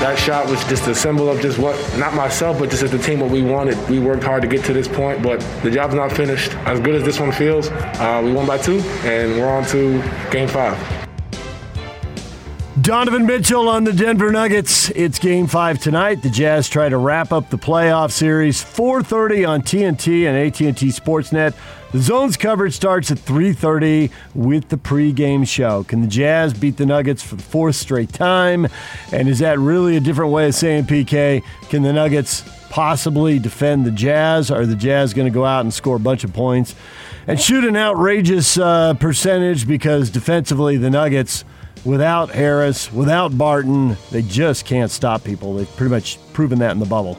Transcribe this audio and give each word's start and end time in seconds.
That 0.00 0.18
shot 0.18 0.48
was 0.48 0.64
just 0.64 0.86
a 0.86 0.94
symbol 0.94 1.28
of 1.28 1.42
just 1.42 1.58
what, 1.58 1.76
not 1.98 2.14
myself, 2.14 2.58
but 2.58 2.70
just 2.70 2.82
as 2.82 2.90
the 2.90 2.98
team, 2.98 3.20
what 3.20 3.30
we 3.30 3.42
wanted. 3.42 3.76
We 3.90 3.98
worked 3.98 4.24
hard 4.24 4.40
to 4.40 4.48
get 4.48 4.64
to 4.64 4.72
this 4.72 4.88
point, 4.88 5.22
but 5.22 5.40
the 5.62 5.70
job's 5.70 5.94
not 5.94 6.10
finished. 6.10 6.54
As 6.64 6.80
good 6.80 6.94
as 6.94 7.02
this 7.02 7.20
one 7.20 7.32
feels, 7.32 7.68
uh, 7.68 8.22
we 8.24 8.32
won 8.32 8.46
by 8.46 8.56
two, 8.56 8.80
and 9.04 9.38
we're 9.38 9.50
on 9.50 9.66
to 9.66 10.02
game 10.30 10.48
five. 10.48 10.99
Donovan 12.78 13.26
Mitchell 13.26 13.68
on 13.68 13.82
the 13.82 13.92
Denver 13.92 14.30
Nuggets. 14.30 14.90
It's 14.90 15.18
game 15.18 15.48
five 15.48 15.80
tonight. 15.80 16.22
The 16.22 16.30
Jazz 16.30 16.68
try 16.68 16.88
to 16.88 16.96
wrap 16.96 17.32
up 17.32 17.50
the 17.50 17.58
playoff 17.58 18.12
series. 18.12 18.62
4.30 18.62 19.48
on 19.48 19.62
TNT 19.62 20.24
and 20.24 20.36
AT&T 20.38 20.86
Sportsnet. 20.86 21.54
The 21.90 21.98
Zone's 21.98 22.36
coverage 22.36 22.74
starts 22.74 23.10
at 23.10 23.18
3.30 23.18 24.12
with 24.36 24.68
the 24.68 24.76
pregame 24.76 25.46
show. 25.48 25.82
Can 25.82 26.00
the 26.00 26.06
Jazz 26.06 26.54
beat 26.54 26.76
the 26.76 26.86
Nuggets 26.86 27.24
for 27.24 27.34
the 27.34 27.42
fourth 27.42 27.74
straight 27.74 28.12
time? 28.12 28.68
And 29.12 29.28
is 29.28 29.40
that 29.40 29.58
really 29.58 29.96
a 29.96 30.00
different 30.00 30.30
way 30.30 30.46
of 30.46 30.54
saying, 30.54 30.84
PK, 30.84 31.42
can 31.70 31.82
the 31.82 31.92
Nuggets 31.92 32.44
possibly 32.70 33.40
defend 33.40 33.84
the 33.84 33.90
Jazz? 33.90 34.48
Are 34.48 34.64
the 34.64 34.76
Jazz 34.76 35.12
going 35.12 35.26
to 35.26 35.34
go 35.34 35.44
out 35.44 35.62
and 35.62 35.74
score 35.74 35.96
a 35.96 36.00
bunch 36.00 36.22
of 36.22 36.32
points 36.32 36.76
and 37.26 37.40
shoot 37.40 37.64
an 37.64 37.76
outrageous 37.76 38.56
uh, 38.56 38.94
percentage 38.94 39.66
because 39.66 40.08
defensively 40.08 40.76
the 40.76 40.88
Nuggets– 40.88 41.44
without 41.84 42.30
Harris, 42.30 42.92
without 42.92 43.36
Barton, 43.36 43.96
they 44.10 44.22
just 44.22 44.64
can't 44.64 44.90
stop 44.90 45.24
people. 45.24 45.54
They've 45.54 45.76
pretty 45.76 45.90
much 45.90 46.18
proven 46.32 46.58
that 46.60 46.72
in 46.72 46.78
the 46.78 46.86
bubble. 46.86 47.18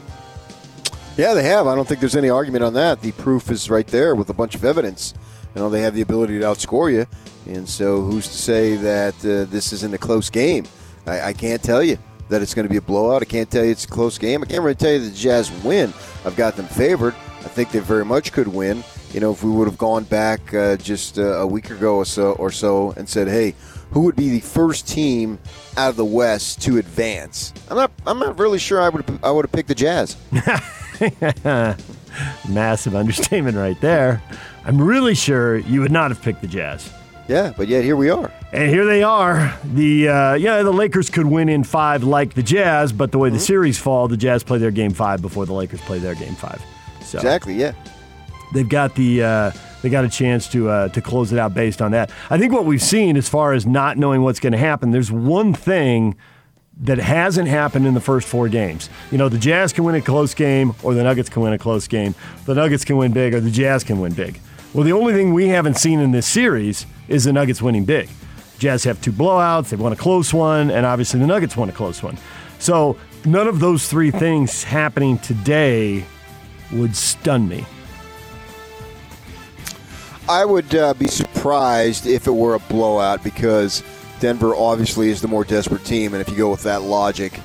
Yeah, 1.17 1.33
they 1.33 1.43
have. 1.43 1.67
I 1.67 1.75
don't 1.75 1.87
think 1.87 1.99
there's 1.99 2.15
any 2.15 2.29
argument 2.29 2.63
on 2.63 2.73
that. 2.73 3.01
The 3.01 3.11
proof 3.13 3.51
is 3.51 3.69
right 3.69 3.87
there 3.87 4.15
with 4.15 4.29
a 4.29 4.33
bunch 4.33 4.55
of 4.55 4.63
evidence. 4.63 5.13
You 5.55 5.61
know, 5.61 5.69
they 5.69 5.81
have 5.81 5.93
the 5.93 6.01
ability 6.01 6.39
to 6.39 6.45
outscore 6.45 6.91
you. 6.91 7.05
And 7.53 7.67
so 7.67 8.01
who's 8.01 8.27
to 8.27 8.37
say 8.37 8.75
that 8.77 9.15
uh, 9.25 9.49
this 9.51 9.73
isn't 9.73 9.93
a 9.93 9.97
close 9.97 10.29
game? 10.29 10.65
I, 11.05 11.21
I 11.21 11.33
can't 11.33 11.61
tell 11.61 11.83
you 11.83 11.97
that 12.29 12.41
it's 12.41 12.53
going 12.53 12.65
to 12.65 12.71
be 12.71 12.77
a 12.77 12.81
blowout. 12.81 13.21
I 13.21 13.25
can't 13.25 13.51
tell 13.51 13.65
you 13.65 13.71
it's 13.71 13.83
a 13.83 13.89
close 13.89 14.17
game. 14.17 14.41
I 14.41 14.45
can't 14.45 14.61
really 14.61 14.75
tell 14.75 14.93
you 14.93 14.99
the 14.99 15.11
Jazz 15.11 15.51
win. 15.63 15.93
I've 16.23 16.37
got 16.37 16.55
them 16.55 16.67
favored. 16.67 17.13
I 17.39 17.49
think 17.49 17.71
they 17.71 17.79
very 17.79 18.05
much 18.05 18.31
could 18.31 18.47
win. 18.47 18.83
You 19.13 19.19
know, 19.19 19.31
if 19.31 19.43
we 19.43 19.51
would 19.51 19.67
have 19.67 19.77
gone 19.77 20.05
back 20.05 20.53
uh, 20.53 20.77
just 20.77 21.19
uh, 21.19 21.39
a 21.39 21.47
week 21.47 21.69
ago 21.69 21.95
or 21.97 22.05
so, 22.05 22.31
or 22.33 22.51
so 22.51 22.91
and 22.91 23.07
said, 23.09 23.27
hey, 23.27 23.55
who 23.91 24.01
would 24.01 24.15
be 24.15 24.29
the 24.29 24.39
first 24.39 24.87
team 24.87 25.37
out 25.77 25.89
of 25.89 25.95
the 25.97 26.05
West 26.05 26.61
to 26.63 26.77
advance. 26.77 27.53
I'm 27.69 27.77
not. 27.77 27.91
I'm 28.07 28.19
not 28.19 28.39
really 28.39 28.59
sure. 28.59 28.81
I 28.81 28.89
would. 28.89 29.19
I 29.23 29.31
would 29.31 29.45
have 29.45 29.51
picked 29.51 29.67
the 29.67 29.75
Jazz. 29.75 30.15
Massive 32.49 32.95
understatement 32.95 33.57
right 33.57 33.79
there. 33.81 34.21
I'm 34.63 34.81
really 34.81 35.15
sure 35.15 35.57
you 35.57 35.81
would 35.81 35.91
not 35.91 36.11
have 36.11 36.21
picked 36.21 36.41
the 36.41 36.47
Jazz. 36.47 36.91
Yeah, 37.27 37.53
but 37.55 37.67
yet 37.67 37.83
here 37.83 37.95
we 37.95 38.09
are. 38.09 38.31
And 38.51 38.69
here 38.69 38.85
they 38.85 39.03
are. 39.03 39.57
The 39.63 40.07
uh, 40.07 40.33
yeah, 40.33 40.63
the 40.63 40.71
Lakers 40.71 41.09
could 41.09 41.25
win 41.25 41.49
in 41.49 41.63
five 41.63 42.03
like 42.03 42.33
the 42.33 42.43
Jazz, 42.43 42.91
but 42.91 43.11
the 43.11 43.17
way 43.17 43.29
mm-hmm. 43.29 43.37
the 43.37 43.43
series 43.43 43.77
fall, 43.77 44.07
the 44.07 44.17
Jazz 44.17 44.43
play 44.43 44.57
their 44.57 44.71
game 44.71 44.93
five 44.93 45.21
before 45.21 45.45
the 45.45 45.53
Lakers 45.53 45.81
play 45.81 45.99
their 45.99 46.15
game 46.15 46.35
five. 46.35 46.61
So 47.01 47.17
exactly. 47.17 47.55
Yeah. 47.55 47.73
They've 48.51 48.67
got 48.67 48.95
the. 48.95 49.23
Uh, 49.23 49.51
they 49.81 49.89
got 49.89 50.05
a 50.05 50.09
chance 50.09 50.47
to 50.49 50.69
uh, 50.69 50.87
to 50.89 51.01
close 51.01 51.33
it 51.33 51.39
out 51.39 51.53
based 51.53 51.81
on 51.81 51.91
that. 51.91 52.11
I 52.29 52.37
think 52.37 52.53
what 52.53 52.65
we've 52.65 52.81
seen 52.81 53.17
as 53.17 53.27
far 53.27 53.53
as 53.53 53.65
not 53.65 53.97
knowing 53.97 54.21
what's 54.21 54.39
going 54.39 54.53
to 54.53 54.59
happen, 54.59 54.91
there's 54.91 55.11
one 55.11 55.53
thing 55.53 56.15
that 56.81 56.97
hasn't 56.97 57.47
happened 57.47 57.85
in 57.85 57.93
the 57.93 58.01
first 58.01 58.27
four 58.27 58.47
games. 58.49 58.89
You 59.11 59.17
know, 59.17 59.29
the 59.29 59.37
Jazz 59.37 59.73
can 59.73 59.83
win 59.83 59.95
a 59.95 60.01
close 60.01 60.33
game, 60.33 60.73
or 60.83 60.93
the 60.93 61.03
Nuggets 61.03 61.29
can 61.29 61.41
win 61.41 61.53
a 61.53 61.57
close 61.57 61.87
game. 61.87 62.15
The 62.45 62.55
Nuggets 62.55 62.85
can 62.85 62.97
win 62.97 63.11
big, 63.11 63.33
or 63.33 63.39
the 63.39 63.51
Jazz 63.51 63.83
can 63.83 63.99
win 63.99 64.13
big. 64.13 64.39
Well, 64.73 64.83
the 64.83 64.93
only 64.93 65.13
thing 65.13 65.33
we 65.33 65.49
haven't 65.49 65.77
seen 65.77 65.99
in 65.99 66.11
this 66.11 66.25
series 66.25 66.85
is 67.07 67.25
the 67.25 67.33
Nuggets 67.33 67.61
winning 67.61 67.85
big. 67.85 68.09
Jazz 68.57 68.83
have 68.83 69.01
two 69.01 69.11
blowouts, 69.11 69.69
they've 69.69 69.79
won 69.79 69.91
a 69.91 69.95
close 69.95 70.33
one, 70.33 70.69
and 70.69 70.85
obviously 70.85 71.19
the 71.19 71.27
Nuggets 71.27 71.57
won 71.57 71.67
a 71.67 71.71
close 71.71 72.01
one. 72.01 72.17
So 72.59 72.95
none 73.25 73.47
of 73.47 73.59
those 73.59 73.87
three 73.87 74.11
things 74.11 74.63
happening 74.63 75.17
today 75.17 76.05
would 76.71 76.95
stun 76.95 77.47
me. 77.47 77.65
I 80.31 80.45
would 80.45 80.73
uh, 80.73 80.93
be 80.93 81.07
surprised 81.07 82.07
if 82.07 82.25
it 82.25 82.31
were 82.31 82.55
a 82.55 82.59
blowout 82.59 83.21
because 83.21 83.83
Denver 84.21 84.55
obviously 84.55 85.09
is 85.09 85.21
the 85.21 85.27
more 85.27 85.43
desperate 85.43 85.83
team, 85.83 86.13
and 86.13 86.21
if 86.21 86.29
you 86.29 86.37
go 86.37 86.49
with 86.49 86.63
that 86.63 86.83
logic, 86.83 87.37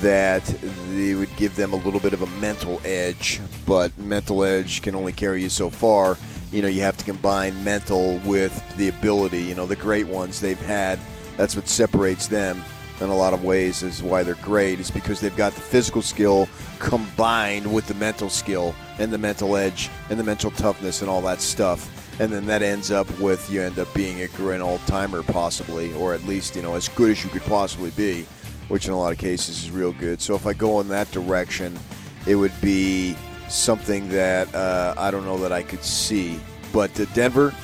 that 0.00 0.42
they 0.88 1.14
would 1.14 1.28
give 1.36 1.54
them 1.54 1.74
a 1.74 1.76
little 1.76 2.00
bit 2.00 2.14
of 2.14 2.22
a 2.22 2.26
mental 2.40 2.80
edge, 2.82 3.42
but 3.66 3.96
mental 3.98 4.42
edge 4.42 4.80
can 4.80 4.94
only 4.94 5.12
carry 5.12 5.42
you 5.42 5.50
so 5.50 5.68
far. 5.68 6.16
You 6.50 6.62
know, 6.62 6.68
you 6.68 6.80
have 6.80 6.96
to 6.96 7.04
combine 7.04 7.62
mental 7.62 8.16
with 8.24 8.58
the 8.78 8.88
ability. 8.88 9.42
You 9.42 9.54
know, 9.54 9.66
the 9.66 9.76
great 9.76 10.06
ones 10.06 10.40
they've 10.40 10.58
had. 10.58 10.98
That's 11.36 11.54
what 11.54 11.68
separates 11.68 12.26
them 12.26 12.64
in 13.00 13.08
a 13.08 13.16
lot 13.16 13.32
of 13.32 13.44
ways 13.44 13.82
is 13.82 14.02
why 14.02 14.22
they're 14.22 14.34
great 14.36 14.80
is 14.80 14.90
because 14.90 15.20
they've 15.20 15.36
got 15.36 15.52
the 15.54 15.60
physical 15.60 16.02
skill 16.02 16.48
combined 16.78 17.72
with 17.72 17.86
the 17.86 17.94
mental 17.94 18.28
skill 18.28 18.74
and 18.98 19.12
the 19.12 19.18
mental 19.18 19.56
edge 19.56 19.88
and 20.10 20.18
the 20.18 20.24
mental 20.24 20.50
toughness 20.50 21.00
and 21.00 21.10
all 21.10 21.22
that 21.22 21.40
stuff 21.40 21.88
and 22.20 22.30
then 22.30 22.44
that 22.44 22.62
ends 22.62 22.90
up 22.90 23.08
with 23.18 23.50
you 23.50 23.62
end 23.62 23.78
up 23.78 23.92
being 23.94 24.20
a 24.20 24.28
grand 24.28 24.62
old 24.62 24.80
timer 24.86 25.22
possibly, 25.22 25.92
or 25.94 26.12
at 26.12 26.22
least 26.24 26.54
you 26.54 26.60
know 26.60 26.74
as 26.74 26.86
good 26.88 27.10
as 27.10 27.24
you 27.24 27.30
could 27.30 27.42
possibly 27.44 27.90
be, 27.92 28.26
which 28.68 28.86
in 28.86 28.92
a 28.92 28.98
lot 28.98 29.10
of 29.10 29.16
cases 29.18 29.64
is 29.64 29.70
real 29.70 29.92
good. 29.92 30.20
So 30.20 30.34
if 30.34 30.46
I 30.46 30.52
go 30.52 30.80
in 30.80 30.88
that 30.88 31.10
direction, 31.12 31.78
it 32.26 32.34
would 32.34 32.52
be 32.60 33.16
something 33.48 34.06
that 34.10 34.54
uh, 34.54 34.94
I 34.98 35.10
don't 35.10 35.24
know 35.24 35.38
that 35.38 35.50
I 35.50 35.62
could 35.62 35.82
see. 35.82 36.38
But 36.74 36.92
Denver, 37.14 37.54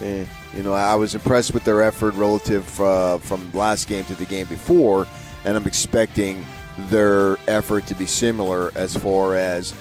eh, 0.00 0.24
you 0.54 0.62
know, 0.62 0.72
I 0.72 0.94
was 0.94 1.14
impressed 1.14 1.54
with 1.54 1.64
their 1.64 1.82
effort 1.82 2.14
relative 2.14 2.80
uh, 2.80 3.18
from 3.18 3.50
last 3.52 3.88
game 3.88 4.04
to 4.04 4.14
the 4.14 4.26
game 4.26 4.46
before, 4.46 5.06
and 5.44 5.56
I'm 5.56 5.66
expecting 5.66 6.44
their 6.88 7.38
effort 7.48 7.86
to 7.86 7.94
be 7.94 8.06
similar 8.06 8.70
as 8.74 8.96
far 8.96 9.36
as 9.36 9.74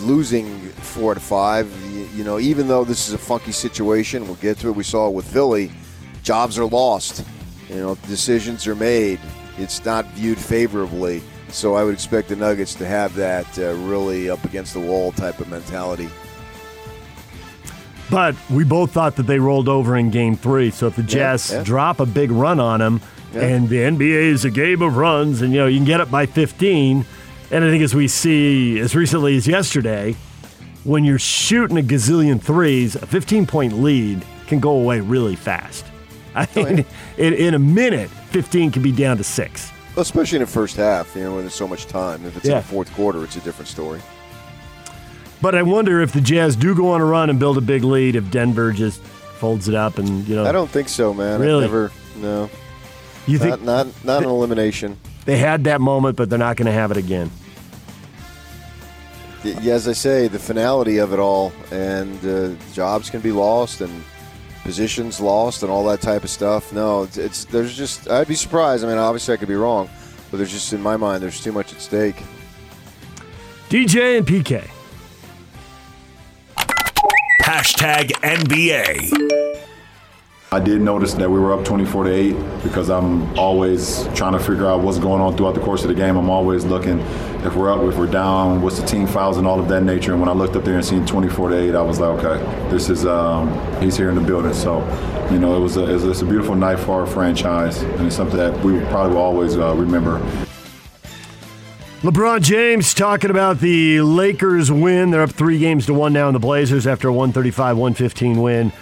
losing 0.00 0.58
four 0.58 1.14
to 1.14 1.20
five. 1.20 1.70
You, 2.14 2.24
know, 2.24 2.38
even 2.38 2.66
though 2.66 2.84
this 2.84 3.08
is 3.08 3.14
a 3.14 3.18
funky 3.18 3.52
situation, 3.52 4.24
we'll 4.24 4.34
get 4.36 4.58
to 4.58 4.68
it. 4.68 4.76
We 4.76 4.84
saw 4.84 5.08
it 5.08 5.14
with 5.14 5.30
Philly. 5.30 5.70
Jobs 6.22 6.58
are 6.58 6.66
lost. 6.66 7.24
You 7.68 7.76
know, 7.76 7.94
decisions 8.06 8.66
are 8.66 8.74
made. 8.74 9.20
It's 9.58 9.84
not 9.84 10.06
viewed 10.12 10.38
favorably. 10.38 11.22
So 11.48 11.74
I 11.74 11.84
would 11.84 11.94
expect 11.94 12.28
the 12.28 12.36
Nuggets 12.36 12.74
to 12.76 12.86
have 12.86 13.14
that 13.16 13.58
uh, 13.58 13.74
really 13.74 14.30
up 14.30 14.44
against 14.44 14.74
the 14.74 14.80
wall 14.80 15.12
type 15.12 15.40
of 15.40 15.48
mentality. 15.48 16.08
But 18.10 18.34
we 18.50 18.64
both 18.64 18.92
thought 18.92 19.16
that 19.16 19.24
they 19.24 19.38
rolled 19.38 19.68
over 19.68 19.96
in 19.96 20.10
Game 20.10 20.36
Three. 20.36 20.70
So 20.70 20.88
if 20.88 20.96
the 20.96 21.02
Jazz 21.02 21.50
yeah, 21.50 21.58
yeah. 21.58 21.64
drop 21.64 22.00
a 22.00 22.06
big 22.06 22.30
run 22.30 22.58
on 22.58 22.80
them, 22.80 23.00
yeah. 23.32 23.42
and 23.42 23.68
the 23.68 23.76
NBA 23.76 24.32
is 24.32 24.44
a 24.44 24.50
game 24.50 24.82
of 24.82 24.96
runs, 24.96 25.42
and 25.42 25.52
you 25.52 25.58
know 25.58 25.66
you 25.66 25.78
can 25.78 25.86
get 25.86 26.00
up 26.00 26.10
by 26.10 26.26
15 26.26 27.04
and 27.52 27.64
I 27.64 27.70
think 27.70 27.82
as 27.82 27.94
we 27.94 28.06
see 28.06 28.78
as 28.78 28.94
recently 28.94 29.36
as 29.36 29.48
yesterday, 29.48 30.14
when 30.84 31.04
you're 31.04 31.18
shooting 31.18 31.78
a 31.78 31.82
gazillion 31.82 32.40
threes, 32.40 32.94
a 32.94 33.06
15 33.06 33.46
point 33.46 33.72
lead 33.72 34.24
can 34.46 34.60
go 34.60 34.70
away 34.70 35.00
really 35.00 35.34
fast. 35.34 35.84
I 36.34 36.46
oh, 36.54 36.64
mean, 36.64 36.84
in, 37.18 37.34
in, 37.34 37.54
a 37.54 37.58
minute, 37.58 38.08
15 38.08 38.70
can 38.70 38.82
be 38.82 38.92
down 38.92 39.16
to 39.16 39.24
six. 39.24 39.72
Especially 39.96 40.36
in 40.36 40.42
the 40.42 40.46
first 40.46 40.76
half, 40.76 41.16
you 41.16 41.24
know, 41.24 41.34
when 41.34 41.40
there's 41.40 41.54
so 41.54 41.66
much 41.66 41.86
time. 41.86 42.24
If 42.24 42.36
it's 42.36 42.46
yeah. 42.46 42.58
in 42.58 42.58
the 42.58 42.68
fourth 42.68 42.92
quarter, 42.94 43.24
it's 43.24 43.34
a 43.34 43.40
different 43.40 43.66
story. 43.66 44.00
But 45.42 45.54
I 45.54 45.62
wonder 45.62 46.00
if 46.00 46.12
the 46.12 46.20
Jazz 46.20 46.54
do 46.54 46.74
go 46.74 46.90
on 46.90 47.00
a 47.00 47.04
run 47.04 47.30
and 47.30 47.38
build 47.38 47.56
a 47.56 47.62
big 47.62 47.82
lead, 47.82 48.14
if 48.14 48.30
Denver 48.30 48.72
just 48.72 49.00
folds 49.02 49.68
it 49.68 49.74
up 49.74 49.98
and 49.98 50.26
you 50.28 50.36
know. 50.36 50.44
I 50.44 50.52
don't 50.52 50.70
think 50.70 50.88
so, 50.88 51.14
man. 51.14 51.40
Really? 51.40 51.64
I 51.64 51.66
never. 51.66 51.90
No. 52.16 52.50
You 53.26 53.38
not, 53.38 53.44
think 53.44 53.62
not 53.62 54.04
not 54.04 54.22
an 54.22 54.28
elimination? 54.28 54.98
They 55.24 55.38
had 55.38 55.64
that 55.64 55.80
moment, 55.80 56.16
but 56.16 56.28
they're 56.28 56.38
not 56.38 56.56
going 56.56 56.66
to 56.66 56.72
have 56.72 56.90
it 56.90 56.96
again 56.96 57.30
Yeah, 59.44 59.74
as 59.74 59.86
I 59.86 59.92
say, 59.92 60.28
the 60.28 60.38
finality 60.38 60.98
of 60.98 61.12
it 61.12 61.18
all, 61.18 61.52
and 61.70 62.24
uh, 62.24 62.54
jobs 62.72 63.10
can 63.10 63.20
be 63.20 63.30
lost, 63.30 63.80
and 63.80 64.02
positions 64.62 65.20
lost, 65.20 65.62
and 65.62 65.70
all 65.70 65.84
that 65.84 66.00
type 66.00 66.24
of 66.24 66.30
stuff. 66.30 66.72
No, 66.72 67.04
it's, 67.04 67.16
it's 67.16 67.44
there's 67.46 67.76
just 67.76 68.10
I'd 68.10 68.28
be 68.28 68.34
surprised. 68.34 68.84
I 68.84 68.88
mean, 68.88 68.98
obviously 68.98 69.34
I 69.34 69.36
could 69.36 69.48
be 69.48 69.54
wrong, 69.54 69.88
but 70.30 70.38
there's 70.38 70.52
just 70.52 70.72
in 70.72 70.82
my 70.82 70.96
mind 70.96 71.22
there's 71.22 71.42
too 71.42 71.52
much 71.52 71.72
at 71.72 71.80
stake. 71.80 72.22
DJ 73.68 74.18
and 74.18 74.26
PK. 74.26 74.68
Hashtag 77.50 78.12
NBA. 78.22 79.10
I 80.52 80.60
did 80.60 80.80
notice 80.82 81.14
that 81.14 81.28
we 81.28 81.40
were 81.40 81.52
up 81.52 81.64
24 81.64 82.04
to 82.04 82.14
8 82.14 82.62
because 82.62 82.88
I'm 82.88 83.36
always 83.36 84.06
trying 84.14 84.34
to 84.34 84.38
figure 84.38 84.68
out 84.68 84.82
what's 84.82 84.98
going 84.98 85.20
on 85.20 85.36
throughout 85.36 85.56
the 85.56 85.60
course 85.60 85.82
of 85.82 85.88
the 85.88 85.96
game. 85.96 86.16
I'm 86.16 86.30
always 86.30 86.64
looking 86.64 87.00
if 87.44 87.56
we're 87.56 87.72
up, 87.72 87.82
if 87.92 87.98
we're 87.98 88.06
down, 88.06 88.62
what's 88.62 88.78
the 88.78 88.86
team 88.86 89.08
fouls 89.08 89.36
and 89.36 89.48
all 89.48 89.58
of 89.58 89.66
that 89.66 89.82
nature. 89.82 90.12
And 90.12 90.20
when 90.20 90.28
I 90.28 90.32
looked 90.32 90.54
up 90.54 90.62
there 90.62 90.76
and 90.76 90.84
seen 90.84 91.04
24 91.04 91.48
to 91.48 91.58
8, 91.58 91.74
I 91.74 91.82
was 91.82 91.98
like, 91.98 92.24
okay, 92.24 92.70
this 92.70 92.88
is 92.88 93.04
um, 93.04 93.50
he's 93.82 93.96
here 93.96 94.10
in 94.10 94.14
the 94.14 94.20
building. 94.20 94.54
So, 94.54 94.78
you 95.32 95.40
know, 95.40 95.56
it 95.56 95.60
was 95.60 95.76
a, 95.76 95.90
it 95.90 96.00
was 96.00 96.22
a 96.22 96.26
beautiful 96.26 96.54
night 96.54 96.78
for 96.78 97.00
our 97.00 97.06
franchise, 97.06 97.82
and 97.82 98.06
it's 98.06 98.14
something 98.14 98.36
that 98.36 98.56
we 98.64 98.78
probably 98.84 99.16
will 99.16 99.22
always 99.22 99.56
uh, 99.56 99.74
remember. 99.74 100.20
LeBron 102.02 102.40
James 102.40 102.94
talking 102.94 103.28
about 103.28 103.60
the 103.60 104.00
Lakers 104.00 104.72
win. 104.72 105.10
They're 105.10 105.20
up 105.20 105.32
three 105.32 105.58
games 105.58 105.84
to 105.84 105.92
one 105.92 106.14
now 106.14 106.28
in 106.28 106.32
the 106.32 106.40
Blazers 106.40 106.86
after 106.86 107.08
a 107.08 107.12
135 107.12 107.76
115 107.76 108.40
win. 108.40 108.72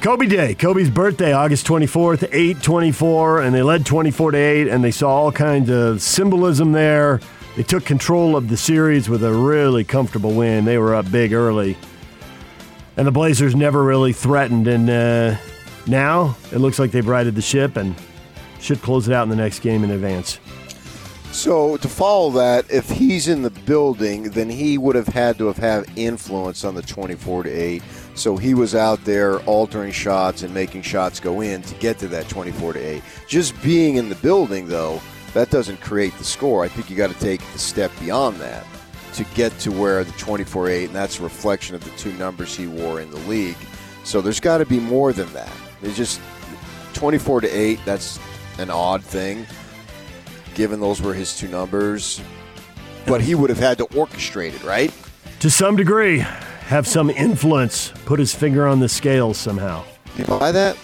Kobe 0.00 0.26
Day, 0.26 0.56
Kobe's 0.56 0.90
birthday, 0.90 1.32
August 1.32 1.64
24th, 1.68 2.24
824, 2.32 3.42
and 3.42 3.54
they 3.54 3.62
led 3.62 3.86
24 3.86 4.32
to 4.32 4.36
8, 4.36 4.66
and 4.66 4.82
they 4.82 4.90
saw 4.90 5.10
all 5.10 5.30
kinds 5.30 5.70
of 5.70 6.02
symbolism 6.02 6.72
there. 6.72 7.20
They 7.54 7.62
took 7.62 7.84
control 7.84 8.34
of 8.34 8.48
the 8.48 8.56
series 8.56 9.08
with 9.08 9.22
a 9.22 9.32
really 9.32 9.84
comfortable 9.84 10.32
win. 10.32 10.64
They 10.64 10.78
were 10.78 10.96
up 10.96 11.12
big 11.12 11.32
early. 11.32 11.76
And 12.96 13.06
the 13.06 13.12
Blazers 13.12 13.54
never 13.54 13.84
really 13.84 14.12
threatened, 14.12 14.66
and 14.66 14.90
uh, 14.90 15.36
now 15.86 16.36
it 16.50 16.58
looks 16.58 16.80
like 16.80 16.90
they've 16.90 17.06
righted 17.06 17.36
the 17.36 17.40
ship 17.40 17.76
and 17.76 17.94
should 18.58 18.82
close 18.82 19.06
it 19.06 19.14
out 19.14 19.22
in 19.22 19.28
the 19.28 19.36
next 19.36 19.60
game 19.60 19.84
in 19.84 19.92
advance. 19.92 20.40
So 21.32 21.78
to 21.78 21.88
follow 21.88 22.30
that, 22.32 22.70
if 22.70 22.90
he's 22.90 23.26
in 23.26 23.40
the 23.40 23.48
building, 23.50 24.24
then 24.24 24.50
he 24.50 24.76
would 24.76 24.94
have 24.94 25.08
had 25.08 25.38
to 25.38 25.46
have 25.46 25.56
had 25.56 25.86
influence 25.96 26.62
on 26.62 26.74
the 26.74 26.82
24 26.82 27.44
to 27.44 27.50
8. 27.50 27.82
So 28.14 28.36
he 28.36 28.52
was 28.52 28.74
out 28.74 29.02
there 29.06 29.40
altering 29.44 29.92
shots 29.92 30.42
and 30.42 30.52
making 30.52 30.82
shots 30.82 31.20
go 31.20 31.40
in 31.40 31.62
to 31.62 31.74
get 31.76 31.98
to 32.00 32.08
that 32.08 32.28
24 32.28 32.74
to 32.74 32.78
8. 32.78 33.02
Just 33.26 33.60
being 33.62 33.96
in 33.96 34.10
the 34.10 34.14
building 34.16 34.68
though, 34.68 35.00
that 35.32 35.48
doesn't 35.48 35.80
create 35.80 36.12
the 36.18 36.24
score. 36.24 36.62
I 36.62 36.68
think 36.68 36.90
you 36.90 36.96
got 36.96 37.10
to 37.10 37.18
take 37.18 37.40
the 37.54 37.58
step 37.58 37.90
beyond 37.98 38.36
that 38.36 38.66
to 39.14 39.24
get 39.34 39.58
to 39.60 39.72
where 39.72 40.04
the 40.04 40.12
24 40.12 40.68
8 40.68 40.84
and 40.84 40.94
that's 40.94 41.18
a 41.18 41.22
reflection 41.22 41.74
of 41.74 41.82
the 41.82 41.90
two 41.92 42.12
numbers 42.14 42.54
he 42.54 42.66
wore 42.66 43.00
in 43.00 43.10
the 43.10 43.20
league. 43.20 43.56
So 44.04 44.20
there's 44.20 44.40
got 44.40 44.58
to 44.58 44.66
be 44.66 44.78
more 44.78 45.14
than 45.14 45.32
that. 45.32 45.52
It's 45.80 45.96
just 45.96 46.20
24 46.92 47.40
to 47.40 47.48
8, 47.48 47.80
that's 47.86 48.20
an 48.58 48.68
odd 48.68 49.02
thing 49.02 49.46
given 50.54 50.80
those 50.80 51.00
were 51.00 51.14
his 51.14 51.36
two 51.36 51.48
numbers. 51.48 52.20
But 53.06 53.20
he 53.20 53.34
would 53.34 53.50
have 53.50 53.58
had 53.58 53.78
to 53.78 53.86
orchestrate 53.86 54.54
it, 54.54 54.62
right? 54.62 54.92
To 55.40 55.50
some 55.50 55.76
degree, 55.76 56.18
have 56.18 56.86
some 56.86 57.10
influence, 57.10 57.92
put 58.04 58.18
his 58.18 58.34
finger 58.34 58.66
on 58.66 58.80
the 58.80 58.88
scales 58.88 59.38
somehow. 59.38 59.84
You 60.16 60.24
buy 60.24 60.52
that? 60.52 60.76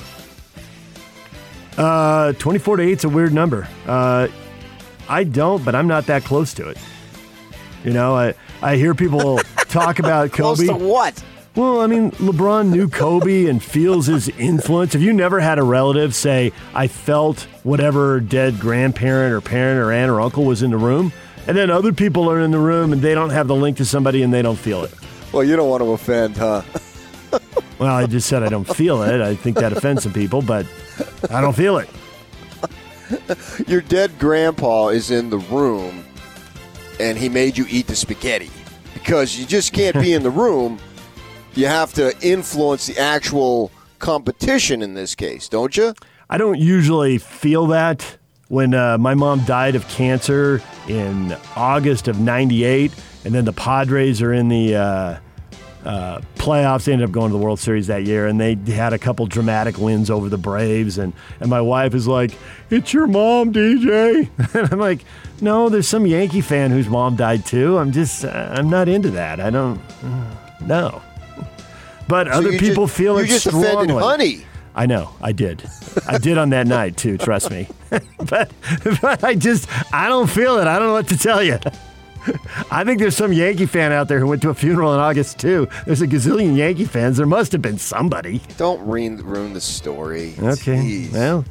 Uh, 1.76 2.32
24 2.34 2.78
to 2.78 2.82
8 2.82 2.90
is 2.98 3.04
a 3.04 3.08
weird 3.08 3.32
number. 3.32 3.68
Uh, 3.86 4.28
I 5.08 5.24
don't, 5.24 5.64
but 5.64 5.74
I'm 5.74 5.86
not 5.86 6.06
that 6.06 6.24
close 6.24 6.52
to 6.54 6.68
it. 6.68 6.78
You 7.84 7.92
know, 7.92 8.16
I, 8.16 8.34
I 8.60 8.76
hear 8.76 8.94
people 8.94 9.38
talk 9.68 10.00
about 10.00 10.32
Kobe. 10.32 10.66
Close 10.66 10.78
to 10.78 10.84
what? 10.84 11.22
Well, 11.58 11.80
I 11.80 11.88
mean, 11.88 12.12
LeBron 12.12 12.68
knew 12.68 12.88
Kobe 12.88 13.46
and 13.46 13.60
feels 13.60 14.06
his 14.06 14.28
influence. 14.28 14.92
Have 14.92 15.02
you 15.02 15.12
never 15.12 15.40
had 15.40 15.58
a 15.58 15.64
relative 15.64 16.14
say, 16.14 16.52
I 16.72 16.86
felt 16.86 17.48
whatever 17.64 18.20
dead 18.20 18.60
grandparent 18.60 19.34
or 19.34 19.40
parent 19.40 19.80
or 19.80 19.90
aunt 19.90 20.08
or 20.08 20.20
uncle 20.20 20.44
was 20.44 20.62
in 20.62 20.70
the 20.70 20.76
room? 20.76 21.12
And 21.48 21.56
then 21.56 21.68
other 21.68 21.92
people 21.92 22.30
are 22.30 22.38
in 22.38 22.52
the 22.52 22.60
room 22.60 22.92
and 22.92 23.02
they 23.02 23.12
don't 23.12 23.30
have 23.30 23.48
the 23.48 23.56
link 23.56 23.76
to 23.78 23.84
somebody 23.84 24.22
and 24.22 24.32
they 24.32 24.40
don't 24.40 24.54
feel 24.54 24.84
it. 24.84 24.94
Well, 25.32 25.42
you 25.42 25.56
don't 25.56 25.68
want 25.68 25.82
to 25.82 25.90
offend, 25.90 26.36
huh? 26.36 26.62
Well, 27.80 27.92
I 27.92 28.06
just 28.06 28.28
said 28.28 28.44
I 28.44 28.50
don't 28.50 28.62
feel 28.76 29.02
it. 29.02 29.20
I 29.20 29.34
think 29.34 29.56
that 29.56 29.72
offends 29.72 30.04
some 30.04 30.12
people, 30.12 30.42
but 30.42 30.64
I 31.28 31.40
don't 31.40 31.56
feel 31.56 31.78
it. 31.78 31.90
Your 33.66 33.80
dead 33.80 34.16
grandpa 34.20 34.90
is 34.90 35.10
in 35.10 35.28
the 35.28 35.38
room 35.38 36.04
and 37.00 37.18
he 37.18 37.28
made 37.28 37.58
you 37.58 37.66
eat 37.68 37.88
the 37.88 37.96
spaghetti 37.96 38.52
because 38.94 39.36
you 39.36 39.44
just 39.44 39.72
can't 39.72 39.96
be 39.96 40.12
in 40.12 40.22
the 40.22 40.30
room 40.30 40.78
you 41.54 41.66
have 41.66 41.92
to 41.94 42.16
influence 42.20 42.86
the 42.86 42.98
actual 42.98 43.70
competition 43.98 44.82
in 44.82 44.94
this 44.94 45.14
case, 45.14 45.48
don't 45.48 45.76
you? 45.76 45.94
I 46.30 46.38
don't 46.38 46.58
usually 46.58 47.18
feel 47.18 47.66
that. 47.68 48.18
When 48.48 48.72
uh, 48.72 48.96
my 48.96 49.12
mom 49.12 49.44
died 49.44 49.74
of 49.74 49.86
cancer 49.88 50.62
in 50.88 51.36
August 51.54 52.08
of 52.08 52.18
'98, 52.18 52.92
and 53.24 53.34
then 53.34 53.44
the 53.44 53.52
Padres 53.52 54.22
are 54.22 54.32
in 54.32 54.48
the 54.48 54.74
uh, 54.74 55.18
uh, 55.84 56.20
playoffs. 56.36 56.84
They 56.84 56.92
ended 56.92 57.08
up 57.08 57.12
going 57.12 57.30
to 57.30 57.36
the 57.36 57.44
World 57.44 57.58
Series 57.58 57.88
that 57.88 58.04
year, 58.04 58.26
and 58.26 58.40
they 58.40 58.54
had 58.72 58.94
a 58.94 58.98
couple 58.98 59.26
dramatic 59.26 59.76
wins 59.76 60.10
over 60.10 60.30
the 60.30 60.38
Braves. 60.38 60.96
And, 60.96 61.12
and 61.40 61.50
my 61.50 61.60
wife 61.60 61.94
is 61.94 62.06
like, 62.06 62.32
"It's 62.70 62.92
your 62.92 63.06
mom, 63.06 63.52
DJ." 63.52 64.30
and 64.54 64.72
I'm 64.72 64.78
like, 64.78 65.04
"No, 65.42 65.68
there's 65.68 65.88
some 65.88 66.06
Yankee 66.06 66.40
fan 66.40 66.70
whose 66.70 66.88
mom 66.88 67.16
died 67.16 67.44
too. 67.44 67.76
I'm 67.76 67.92
just, 67.92 68.24
I'm 68.24 68.70
not 68.70 68.88
into 68.88 69.10
that. 69.10 69.40
I 69.40 69.50
don't, 69.50 69.80
no." 70.62 71.02
But 72.08 72.26
so 72.26 72.32
other 72.32 72.52
people 72.52 72.86
just, 72.86 72.96
feel 72.96 73.18
you 73.18 73.24
it 73.24 73.28
just 73.28 73.46
strongly. 73.46 74.02
honey. 74.02 74.44
I 74.74 74.86
know, 74.86 75.10
I 75.20 75.32
did. 75.32 75.68
I 76.06 76.18
did 76.18 76.38
on 76.38 76.50
that 76.50 76.66
night 76.66 76.96
too, 76.96 77.18
trust 77.18 77.50
me. 77.50 77.68
but, 77.90 78.52
but 79.02 79.24
I 79.24 79.34
just, 79.34 79.68
I 79.92 80.08
don't 80.08 80.28
feel 80.28 80.58
it. 80.58 80.66
I 80.66 80.78
don't 80.78 80.88
know 80.88 80.92
what 80.92 81.08
to 81.08 81.18
tell 81.18 81.42
you. 81.42 81.58
I 82.70 82.84
think 82.84 83.00
there's 83.00 83.16
some 83.16 83.32
Yankee 83.32 83.66
fan 83.66 83.92
out 83.92 84.08
there 84.08 84.20
who 84.20 84.26
went 84.26 84.42
to 84.42 84.50
a 84.50 84.54
funeral 84.54 84.94
in 84.94 85.00
August 85.00 85.38
too. 85.38 85.68
There's 85.86 86.02
a 86.02 86.06
gazillion 86.06 86.56
Yankee 86.56 86.84
fans. 86.84 87.16
There 87.16 87.26
must 87.26 87.52
have 87.52 87.62
been 87.62 87.78
somebody. 87.78 88.40
Don't 88.56 88.84
ruin, 88.86 89.16
ruin 89.24 89.52
the 89.52 89.60
story. 89.60 90.34
Okay. 90.38 90.76
Jeez. 90.76 91.12
Well, 91.12 91.44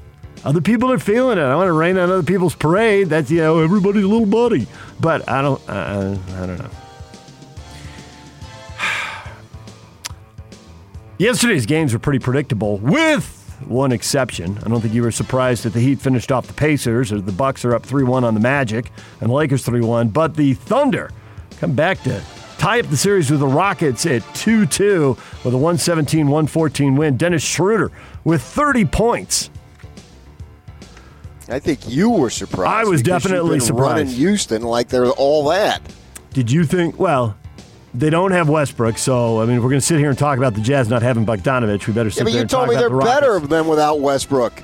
other 0.44 0.62
people 0.62 0.92
are 0.92 1.00
feeling 1.00 1.38
it. 1.38 1.42
I 1.42 1.56
want 1.56 1.68
to 1.68 1.74
rain 1.74 1.98
on 1.98 2.10
other 2.10 2.24
people's 2.24 2.56
parade. 2.56 3.07
That's 3.10 3.30
you 3.31 3.39
know 3.39 3.60
everybody's 3.60 4.06
little 4.06 4.25
buddy. 4.25 4.68
But 5.00 5.27
I 5.27 5.42
don't. 5.42 5.62
Uh, 5.69 6.18
I 6.36 6.45
don't 6.45 6.60
know. 6.60 6.69
Yesterday's 11.18 11.66
games 11.66 11.94
were 11.94 12.00
pretty 12.00 12.19
predictable, 12.19 12.78
with 12.78 13.34
one 13.66 13.92
exception. 13.92 14.58
I 14.64 14.69
don't 14.69 14.81
think 14.81 14.94
you 14.94 15.02
were 15.02 15.12
surprised 15.12 15.64
that 15.64 15.74
the 15.74 15.80
Heat 15.80 16.00
finished 16.00 16.31
off 16.31 16.46
the 16.46 16.54
Pacers, 16.54 17.12
or 17.12 17.19
the 17.19 17.31
Bucks 17.31 17.66
are 17.66 17.74
up 17.74 17.84
3-1 17.84 18.24
on 18.24 18.36
the 18.36 18.40
Magic, 18.40 18.92
and 19.19 19.30
the 19.30 19.34
Lakers 19.34 19.66
3-1. 19.66 20.14
But 20.14 20.36
the 20.36 20.54
Thunder 20.54 21.10
come 21.60 21.74
back 21.74 22.04
to 22.04 22.22
tie 22.60 22.80
up 22.80 22.88
the 22.88 22.98
series 22.98 23.31
with 23.31 23.40
the 23.40 23.48
Rockets 23.48 24.06
at 24.06 24.22
2-2 24.36 25.44
with 25.44 25.54
a 25.54 25.58
117-114 25.58 26.98
win. 26.98 27.18
Dennis 27.18 27.42
Schroeder 27.44 27.92
with 28.24 28.44
30 28.44 28.86
points. 28.86 29.50
I 31.50 31.60
think 31.60 31.90
you 31.90 32.10
were 32.10 32.30
surprised. 32.30 32.88
I 32.88 32.90
was 32.90 33.02
definitely 33.02 33.60
surprised. 33.60 33.90
Running 33.90 34.08
Houston 34.08 34.62
like 34.62 34.90
they're 34.90 35.10
all 35.12 35.50
that. 35.50 35.81
Did 36.34 36.52
you 36.52 36.66
think? 36.66 37.00
Well, 37.00 37.38
they 37.94 38.10
don't 38.10 38.31
have 38.31 38.50
Westbrook, 38.50 38.98
so 38.98 39.42
I 39.42 39.45
mean, 39.45 39.57
if 39.57 39.63
we're 39.63 39.69
going 39.69 39.80
to 39.80 39.86
sit 39.86 40.00
here 40.00 40.10
and 40.10 40.18
talk 40.18 40.38
about 40.38 40.54
the 40.54 40.62
Jazz 40.62 40.89
not 40.89 41.01
having 41.01 41.25
Bogdanovich, 41.25 41.88
we 41.88 41.94
better 41.94 42.10
sit 42.10 42.20
Yeah, 42.20 42.24
but 42.25 42.29
there 42.32 42.36
you 42.36 42.41
and 42.41 42.50
told 42.50 42.70
me 42.70 42.75
they're 42.75 42.89
the 42.89 42.98
better 42.98 43.39
than 43.39 43.67
without 43.67 44.00
Westbrook. 44.00 44.63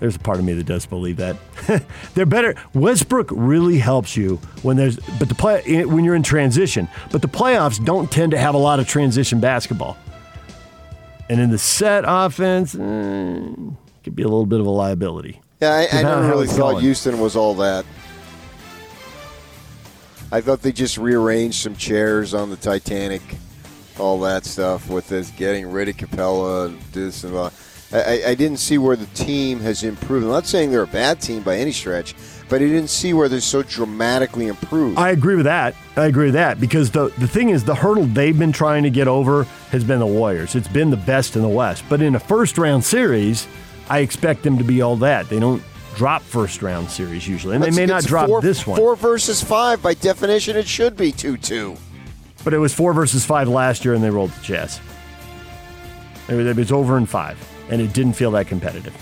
There's 0.00 0.16
a 0.16 0.20
part 0.20 0.38
of 0.38 0.44
me 0.44 0.52
that 0.52 0.64
does 0.64 0.86
believe 0.86 1.16
that 1.16 1.36
they're 2.14 2.26
better. 2.26 2.54
Westbrook 2.72 3.30
really 3.32 3.78
helps 3.78 4.16
you 4.16 4.36
when 4.62 4.76
there's, 4.76 4.96
but 5.18 5.28
the 5.28 5.34
play 5.34 5.84
when 5.84 6.04
you're 6.04 6.14
in 6.14 6.22
transition. 6.22 6.88
But 7.10 7.22
the 7.22 7.28
playoffs 7.28 7.84
don't 7.84 8.10
tend 8.10 8.30
to 8.32 8.38
have 8.38 8.54
a 8.54 8.58
lot 8.58 8.78
of 8.78 8.86
transition 8.86 9.40
basketball, 9.40 9.96
and 11.28 11.40
in 11.40 11.50
the 11.50 11.58
set 11.58 12.04
offense, 12.06 12.74
eh, 12.74 13.40
could 14.04 14.14
be 14.14 14.22
a 14.22 14.28
little 14.28 14.46
bit 14.46 14.60
of 14.60 14.66
a 14.66 14.70
liability. 14.70 15.40
Yeah, 15.60 15.72
I, 15.72 15.98
I 15.98 16.02
never 16.02 16.28
really 16.28 16.46
thought 16.46 16.74
going. 16.74 16.84
Houston 16.84 17.18
was 17.18 17.34
all 17.34 17.54
that. 17.54 17.84
I 20.30 20.40
thought 20.40 20.62
they 20.62 20.72
just 20.72 20.98
rearranged 20.98 21.60
some 21.60 21.74
chairs 21.76 22.34
on 22.34 22.50
the 22.50 22.56
Titanic, 22.56 23.22
all 23.98 24.20
that 24.20 24.44
stuff 24.44 24.88
with 24.90 25.08
this 25.08 25.30
getting 25.32 25.70
rid 25.70 25.88
of 25.88 25.96
Capela 25.96 26.66
and 26.66 26.80
this 26.92 27.24
and 27.24 27.34
that. 27.34 27.52
I, 27.90 28.22
I- 28.30 28.34
didn't 28.34 28.58
see 28.58 28.76
where 28.76 28.96
the 28.96 29.06
team 29.06 29.60
has 29.60 29.82
improved. 29.82 30.26
I'm 30.26 30.30
not 30.32 30.44
saying 30.46 30.70
they're 30.70 30.82
a 30.82 30.86
bad 30.86 31.22
team 31.22 31.42
by 31.42 31.56
any 31.56 31.72
stretch, 31.72 32.14
but 32.50 32.56
I 32.56 32.66
didn't 32.66 32.90
see 32.90 33.14
where 33.14 33.30
they're 33.30 33.40
so 33.40 33.62
dramatically 33.62 34.48
improved. 34.48 34.98
I 34.98 35.08
agree 35.10 35.36
with 35.36 35.46
that. 35.46 35.74
I 35.96 36.04
agree 36.04 36.26
with 36.26 36.34
that 36.34 36.60
because 36.60 36.90
the 36.90 37.08
the 37.16 37.26
thing 37.26 37.48
is 37.48 37.64
the 37.64 37.74
hurdle 37.74 38.04
they've 38.04 38.38
been 38.38 38.52
trying 38.52 38.82
to 38.82 38.90
get 38.90 39.08
over 39.08 39.44
has 39.70 39.84
been 39.84 40.00
the 40.00 40.06
Warriors. 40.06 40.54
It's 40.54 40.68
been 40.68 40.90
the 40.90 40.98
best 40.98 41.34
in 41.36 41.40
the 41.40 41.48
West. 41.48 41.82
But 41.88 42.02
in 42.02 42.14
a 42.14 42.20
first 42.20 42.58
round 42.58 42.84
series, 42.84 43.48
I 43.88 44.00
expect 44.00 44.42
them 44.42 44.58
to 44.58 44.64
be 44.64 44.82
all 44.82 44.96
that. 44.96 45.30
They 45.30 45.40
don't 45.40 45.62
drop 45.98 46.22
first 46.22 46.62
round 46.62 46.88
series 46.88 47.26
usually, 47.26 47.56
and 47.56 47.64
they 47.64 47.70
may 47.70 47.84
not 47.84 48.04
drop 48.04 48.28
four, 48.28 48.40
this 48.40 48.66
one. 48.66 48.78
Four 48.78 48.94
versus 48.96 49.42
five. 49.42 49.82
By 49.82 49.94
definition, 49.94 50.56
it 50.56 50.68
should 50.68 50.96
be 50.96 51.10
2 51.12 51.36
2. 51.36 51.76
But 52.44 52.54
it 52.54 52.58
was 52.58 52.72
four 52.72 52.92
versus 52.92 53.26
five 53.26 53.48
last 53.48 53.84
year, 53.84 53.94
and 53.94 54.02
they 54.02 54.10
rolled 54.10 54.30
the 54.30 54.42
Jazz. 54.42 54.80
It 56.28 56.56
was 56.56 56.72
over 56.72 56.96
in 56.96 57.06
five, 57.06 57.36
and 57.68 57.80
it 57.82 57.92
didn't 57.92 58.12
feel 58.12 58.30
that 58.32 58.46
competitive. 58.46 58.94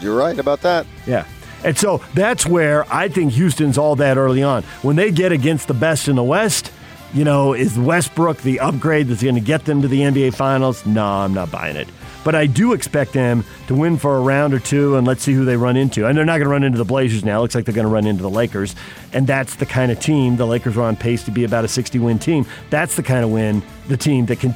You're 0.00 0.16
right 0.16 0.38
about 0.38 0.62
that. 0.62 0.86
Yeah. 1.06 1.26
And 1.64 1.76
so 1.76 2.02
that's 2.14 2.46
where 2.46 2.90
I 2.92 3.08
think 3.08 3.32
Houston's 3.32 3.76
all 3.76 3.96
that 3.96 4.16
early 4.16 4.44
on. 4.44 4.62
When 4.82 4.94
they 4.94 5.10
get 5.10 5.32
against 5.32 5.66
the 5.66 5.74
best 5.74 6.06
in 6.06 6.14
the 6.14 6.22
West, 6.22 6.70
you 7.12 7.24
know, 7.24 7.52
is 7.52 7.76
Westbrook 7.76 8.38
the 8.42 8.60
upgrade 8.60 9.08
that's 9.08 9.22
going 9.24 9.34
to 9.34 9.40
get 9.40 9.64
them 9.64 9.82
to 9.82 9.88
the 9.88 10.02
NBA 10.02 10.34
Finals? 10.34 10.86
No, 10.86 11.04
I'm 11.04 11.34
not 11.34 11.50
buying 11.50 11.74
it. 11.74 11.88
But 12.28 12.34
I 12.34 12.44
do 12.44 12.74
expect 12.74 13.14
them 13.14 13.42
to 13.68 13.74
win 13.74 13.96
for 13.96 14.18
a 14.18 14.20
round 14.20 14.52
or 14.52 14.58
two, 14.58 14.96
and 14.96 15.06
let's 15.06 15.22
see 15.22 15.32
who 15.32 15.46
they 15.46 15.56
run 15.56 15.78
into. 15.78 16.06
And 16.06 16.14
they're 16.14 16.26
not 16.26 16.32
going 16.36 16.44
to 16.44 16.50
run 16.50 16.62
into 16.62 16.76
the 16.76 16.84
Blazers 16.84 17.24
now. 17.24 17.38
It 17.38 17.40
looks 17.40 17.54
like 17.54 17.64
they're 17.64 17.74
going 17.74 17.86
to 17.86 17.90
run 17.90 18.06
into 18.06 18.20
the 18.20 18.28
Lakers, 18.28 18.74
and 19.14 19.26
that's 19.26 19.54
the 19.54 19.64
kind 19.64 19.90
of 19.90 19.98
team. 19.98 20.36
The 20.36 20.46
Lakers 20.46 20.76
are 20.76 20.82
on 20.82 20.94
pace 20.94 21.22
to 21.22 21.30
be 21.30 21.44
about 21.44 21.64
a 21.64 21.68
60 21.68 21.98
win 22.00 22.18
team. 22.18 22.44
That's 22.68 22.96
the 22.96 23.02
kind 23.02 23.24
of 23.24 23.30
win 23.30 23.62
the 23.86 23.96
team 23.96 24.26
that 24.26 24.40
can 24.40 24.54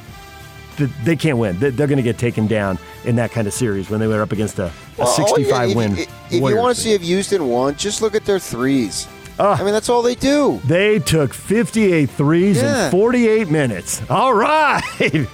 they 1.03 1.15
can't 1.15 1.39
win. 1.39 1.57
They're 1.57 1.71
going 1.71 1.97
to 1.97 2.03
get 2.03 2.19
taken 2.19 2.45
down 2.45 2.77
in 3.05 3.15
that 3.15 3.31
kind 3.31 3.47
of 3.47 3.53
series 3.53 3.89
when 3.89 3.99
they 3.99 4.05
were 4.05 4.21
up 4.21 4.33
against 4.33 4.59
a, 4.59 4.65
a 4.67 4.71
Well, 4.99 5.07
65 5.07 5.71
if, 5.71 5.75
win. 5.75 5.91
If, 5.93 6.31
if 6.31 6.33
you 6.33 6.55
want 6.55 6.75
to 6.75 6.79
see 6.79 6.93
if 6.93 7.01
Houston 7.01 7.47
won, 7.47 7.75
just 7.75 8.03
look 8.03 8.13
at 8.13 8.23
their 8.23 8.37
threes. 8.37 9.07
Ah. 9.39 9.59
I 9.59 9.63
mean, 9.63 9.73
that's 9.73 9.89
all 9.89 10.03
they 10.03 10.13
do. 10.13 10.61
They 10.65 10.99
took 10.99 11.33
58 11.33 12.07
threes 12.07 12.57
Yeah. 12.61 12.85
in 12.85 12.91
48 12.91 13.49
minutes. 13.49 13.99
All 14.11 14.35
right. 14.35 14.83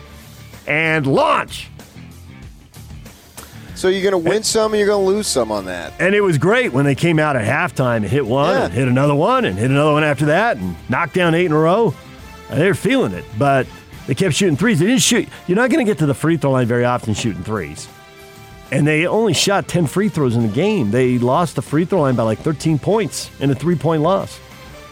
and 0.67 1.05
launch. 1.05 1.67
So 3.79 3.87
you're 3.87 4.01
going 4.11 4.23
to 4.23 4.29
win 4.29 4.43
some 4.43 4.73
and 4.73 4.77
you're 4.77 4.87
going 4.89 5.05
to 5.05 5.09
lose 5.09 5.25
some 5.25 5.53
on 5.53 5.63
that. 5.65 5.93
And 6.01 6.13
it 6.13 6.19
was 6.19 6.37
great 6.37 6.73
when 6.73 6.83
they 6.83 6.95
came 6.95 7.17
out 7.17 7.37
at 7.37 7.45
halftime 7.45 7.97
and 7.97 8.07
hit 8.07 8.25
one 8.25 8.53
Yeah. 8.53 8.65
and 8.65 8.73
hit 8.73 8.89
another 8.89 9.15
one 9.15 9.45
and 9.45 9.57
hit 9.57 9.71
another 9.71 9.93
one 9.93 10.03
after 10.03 10.25
that 10.25 10.57
and 10.57 10.75
knocked 10.89 11.13
down 11.13 11.33
eight 11.33 11.45
in 11.45 11.53
a 11.53 11.57
row. 11.57 11.93
Uh, 12.49 12.55
They're 12.55 12.75
feeling 12.75 13.13
it, 13.13 13.23
but 13.37 13.67
they 14.05 14.15
kept 14.15 14.35
shooting 14.35 14.57
threes. 14.57 14.79
They 14.79 14.85
didn't 14.87 15.01
shoot. 15.01 15.29
You're 15.47 15.55
not 15.55 15.69
going 15.69 15.79
to 15.85 15.89
get 15.89 15.97
to 15.99 16.05
the 16.05 16.13
free 16.13 16.35
throw 16.35 16.51
line 16.51 16.67
very 16.67 16.83
often 16.83 17.13
shooting 17.13 17.41
threes. 17.41 17.87
And 18.69 18.85
they 18.85 19.07
only 19.07 19.31
shot 19.31 19.69
10 19.69 19.87
free 19.87 20.09
throws 20.09 20.35
in 20.35 20.41
the 20.41 20.53
game. 20.53 20.91
They 20.91 21.17
lost 21.17 21.55
the 21.55 21.61
free 21.61 21.85
throw 21.85 22.01
line 22.01 22.17
by 22.17 22.23
like 22.23 22.39
13 22.39 22.79
points 22.79 23.31
in 23.39 23.49
a 23.49 23.55
three 23.55 23.75
point 23.77 24.01
loss. 24.01 24.41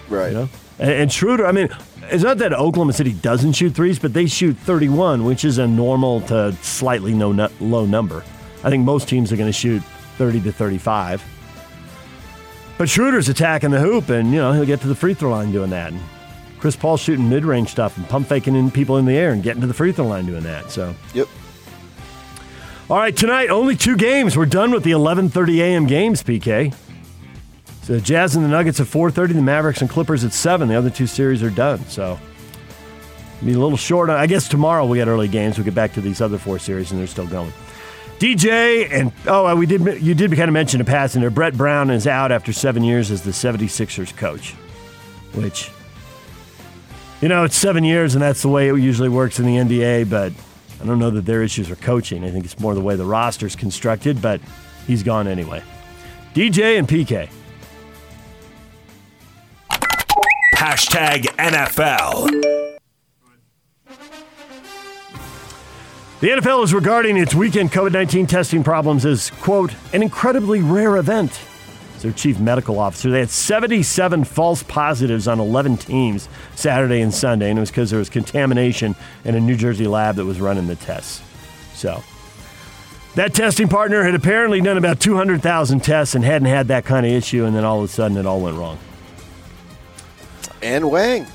Right. 0.08 0.30
You 0.30 0.34
know? 0.34 0.50
And, 0.80 0.92
and 0.92 1.12
Schroeder, 1.12 1.46
I 1.46 1.52
mean, 1.52 1.68
it's 2.04 2.24
not 2.24 2.38
that 2.38 2.54
Oklahoma 2.54 2.94
City 2.94 3.12
doesn't 3.12 3.52
shoot 3.52 3.72
threes, 3.76 4.00
but 4.00 4.14
they 4.14 4.28
shoot 4.28 4.56
31, 4.56 5.26
which 5.26 5.44
is 5.44 5.58
a 5.58 5.68
normal 5.68 6.22
to 6.22 6.54
slightly 6.62 7.14
no, 7.14 7.50
low 7.60 7.86
number. 7.86 8.24
I 8.64 8.70
think 8.70 8.84
most 8.86 9.08
teams 9.08 9.32
are 9.32 9.36
going 9.38 9.50
to 9.50 9.54
shoot 9.58 9.82
30 10.18 10.42
to 10.42 10.52
35. 10.52 11.24
But 12.78 12.90
Schroeder's 12.90 13.30
attacking 13.30 13.72
the 13.72 13.80
hoop, 13.80 14.10
and 14.10 14.32
you 14.32 14.38
know 14.38 14.52
he'll 14.54 14.66
get 14.66 14.82
to 14.82 14.88
the 14.88 14.96
free 14.96 15.14
throw 15.14 15.32
line 15.32 15.52
doing 15.52 15.70
that. 15.72 15.92
And 15.94 16.02
Chris 16.60 16.76
Paul's 16.76 17.02
shooting 17.02 17.30
mid-range 17.30 17.70
stuff 17.70 17.98
and 17.98 18.08
pump 18.08 18.28
faking 18.28 18.56
in 18.56 18.70
people 18.72 18.98
in 18.98 19.06
the 19.06 19.14
air 19.18 19.32
and 19.32 19.42
getting 19.44 19.62
to 19.62 19.68
the 19.68 19.74
free 19.74 19.92
throw 19.92 20.08
line 20.08 20.26
doing 20.26 20.44
that. 20.44 20.70
So, 20.72 20.94
Yep. 21.14 21.28
all 22.90 22.98
right, 22.98 23.16
tonight 23.16 23.50
only 23.50 23.76
two 23.76 23.96
games. 23.96 24.38
We're 24.38 24.46
done 24.46 24.72
with 24.72 24.84
the 24.84 24.92
11:30 24.92 25.60
a.m. 25.62 25.86
games. 25.88 26.24
PK. 26.24 26.74
So 27.84 27.94
the 27.94 28.02
Jazz 28.02 28.36
and 28.36 28.44
the 28.44 28.50
Nuggets 28.50 28.80
at 28.80 28.88
4:30, 28.88 29.34
the 29.34 29.42
Mavericks 29.42 29.82
and 29.82 29.90
Clippers 29.90 30.24
at 30.24 30.34
seven. 30.34 30.68
The 30.68 30.76
other 30.76 30.90
two 30.90 31.08
series 31.08 31.42
are 31.42 31.50
done. 31.50 31.86
So 31.88 32.20
be 33.44 33.54
a 33.54 33.58
little 33.60 33.78
short. 33.78 34.10
I 34.10 34.28
guess 34.28 34.48
tomorrow 34.48 34.86
we 34.86 34.98
get 34.98 35.08
early 35.08 35.28
games. 35.28 35.58
We 35.58 35.64
get 35.64 35.74
back 35.76 35.94
to 35.94 36.02
these 36.02 36.22
other 36.22 36.38
four 36.38 36.60
series, 36.60 36.92
and 36.92 37.00
they're 37.00 37.08
still 37.08 37.28
going. 37.28 37.54
DJ 38.20 38.92
and 38.92 39.12
oh, 39.28 39.46
uh, 39.46 39.56
we 39.56 39.68
did. 39.68 40.02
You 40.02 40.16
did 40.16 40.32
kind 40.32 40.50
of 40.50 40.54
mention 40.54 40.82
a 40.82 40.86
passing 40.86 41.22
there. 41.22 41.30
Brett 41.30 41.56
Brown 41.56 41.92
is 41.92 42.08
out 42.08 42.32
after 42.32 42.52
seven 42.52 42.84
years 42.84 43.12
as 43.12 43.22
the 43.22 43.32
76ers 43.32 44.16
coach, 44.16 44.54
which 45.34 45.70
you 47.22 47.28
know 47.28 47.44
it's 47.44 47.56
seven 47.56 47.84
years, 47.84 48.16
and 48.16 48.22
that's 48.22 48.42
the 48.42 48.50
way 48.50 48.70
it 48.70 48.78
usually 48.78 49.10
works 49.10 49.40
in 49.40 49.46
the 49.46 49.58
NBA. 49.58 50.10
But 50.10 50.34
I 50.82 50.86
don't 50.86 50.98
know 50.98 51.12
that 51.12 51.26
their 51.26 51.44
issues 51.44 51.70
are 51.70 51.76
coaching. 51.76 52.24
I 52.24 52.32
think 52.32 52.46
it's 52.46 52.60
more 52.60 52.74
the 52.74 52.82
way 52.82 52.96
the 52.96 53.06
roster's 53.06 53.56
constructed. 53.56 54.20
But 54.20 54.42
he's 54.88 55.04
gone 55.04 55.28
anyway. 55.28 55.62
DJ 56.34 56.80
and 56.80 56.88
PK. 56.88 57.30
Hashtag 60.56 61.26
NFL. 61.38 62.67
The 66.20 66.30
NFL 66.30 66.64
is 66.64 66.74
regarding 66.74 67.16
its 67.16 67.36
weekend 67.36 67.72
COVID 67.72 67.92
19 67.92 68.26
testing 68.26 68.64
problems 68.64 69.06
as, 69.06 69.30
quote, 69.30 69.76
an 69.94 70.02
incredibly 70.02 70.62
rare 70.62 70.98
event. 70.98 71.40
As 71.96 72.02
their 72.02 72.12
chief 72.12 72.40
medical 72.40 72.80
officer, 72.80 73.12
they 73.12 73.20
had 73.20 73.30
77 73.30 74.24
false 74.24 74.64
positives 74.64 75.28
on 75.28 75.40
11 75.40 75.78
teams 75.78 76.28
Saturday 76.56 77.02
and 77.02 77.14
Sunday, 77.14 77.52
and 77.52 77.60
it 77.60 77.62
was 77.62 77.70
because 77.70 77.92
there 77.92 78.00
was 78.00 78.10
contamination 78.10 78.96
in 79.26 79.36
a 79.36 79.40
New 79.40 79.56
Jersey 79.56 79.86
lab 79.86 80.16
that 80.16 80.26
was 80.26 80.42
running 80.42 80.66
the 80.66 80.76
tests. 80.76 81.22
So, 81.76 82.04
that 83.14 83.36
testing 83.36 83.68
partner 83.68 84.04
had 84.04 84.16
apparently 84.16 84.60
done 84.60 84.78
about 84.78 85.00
200,000 85.00 85.84
tests 85.84 86.16
and 86.16 86.26
hadn't 86.26 86.48
had 86.48 86.70
that 86.70 86.84
kind 86.84 87.06
of 87.06 87.12
issue, 87.12 87.46
and 87.46 87.56
then 87.56 87.64
all 87.64 87.84
of 87.84 87.92
a 87.92 87.94
sudden 87.94 88.18
it 88.18 88.26
all 88.26 88.42
went 88.42 88.58
wrong. 88.58 88.80
And 90.64 90.90
Wang. 90.90 91.28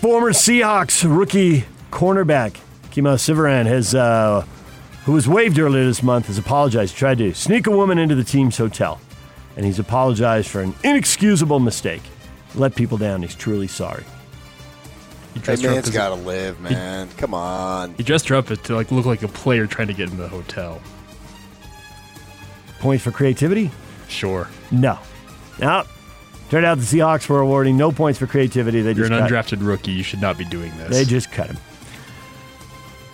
Former 0.00 0.30
Seahawks 0.30 1.04
rookie 1.04 1.66
cornerback 1.90 2.56
Kemah 2.98 3.14
Siverand 3.20 3.66
has, 3.68 3.94
uh, 3.94 4.44
who 5.04 5.12
was 5.12 5.28
waived 5.28 5.56
earlier 5.60 5.84
this 5.84 6.02
month, 6.02 6.26
has 6.26 6.36
apologized. 6.36 6.94
He 6.94 6.98
tried 6.98 7.18
to 7.18 7.32
sneak 7.32 7.68
a 7.68 7.70
woman 7.70 7.96
into 7.96 8.16
the 8.16 8.24
team's 8.24 8.56
hotel, 8.58 9.00
and 9.56 9.64
he's 9.64 9.78
apologized 9.78 10.48
for 10.48 10.60
an 10.62 10.74
inexcusable 10.82 11.60
mistake. 11.60 12.02
Let 12.56 12.74
people 12.74 12.98
down. 12.98 13.22
He's 13.22 13.36
truly 13.36 13.68
sorry. 13.68 14.02
He 15.34 15.38
Hey, 15.40 15.44
dressed 15.44 15.62
her 15.62 15.68
up 15.68 15.74
man's 15.76 15.88
as- 15.88 15.94
got 15.94 16.08
to 16.08 16.14
live, 16.16 16.60
man. 16.60 17.08
Come 17.16 17.34
on. 17.34 17.94
He 17.96 18.02
dressed 18.02 18.26
her 18.30 18.34
up 18.36 18.46
to 18.48 18.74
like 18.74 18.90
look 18.90 19.06
like 19.06 19.22
a 19.22 19.28
player 19.28 19.66
trying 19.68 19.88
to 19.88 19.94
get 19.94 20.10
into 20.10 20.20
the 20.20 20.28
hotel. 20.28 20.80
Points 22.80 23.04
for 23.04 23.12
creativity? 23.12 23.70
Sure, 24.08 24.48
No. 24.72 24.98
No. 25.60 25.84
Turned 26.50 26.64
out 26.64 26.78
the 26.78 26.84
Seahawks 26.84 27.28
were 27.28 27.40
awarding 27.40 27.76
no 27.76 27.92
points 27.92 28.18
for 28.18 28.26
creativity. 28.26 28.80
They 28.80 28.92
you're 28.92 29.06
just 29.06 29.12
an 29.12 29.18
cut, 29.28 29.30
undrafted 29.30 29.64
rookie. 29.66 29.90
You 29.92 30.02
should 30.02 30.20
not 30.22 30.38
be 30.38 30.46
doing 30.46 30.72
this. 30.78 30.88
they 30.90 31.04
just 31.04 31.30
cut 31.30 31.46
him. 31.48 31.58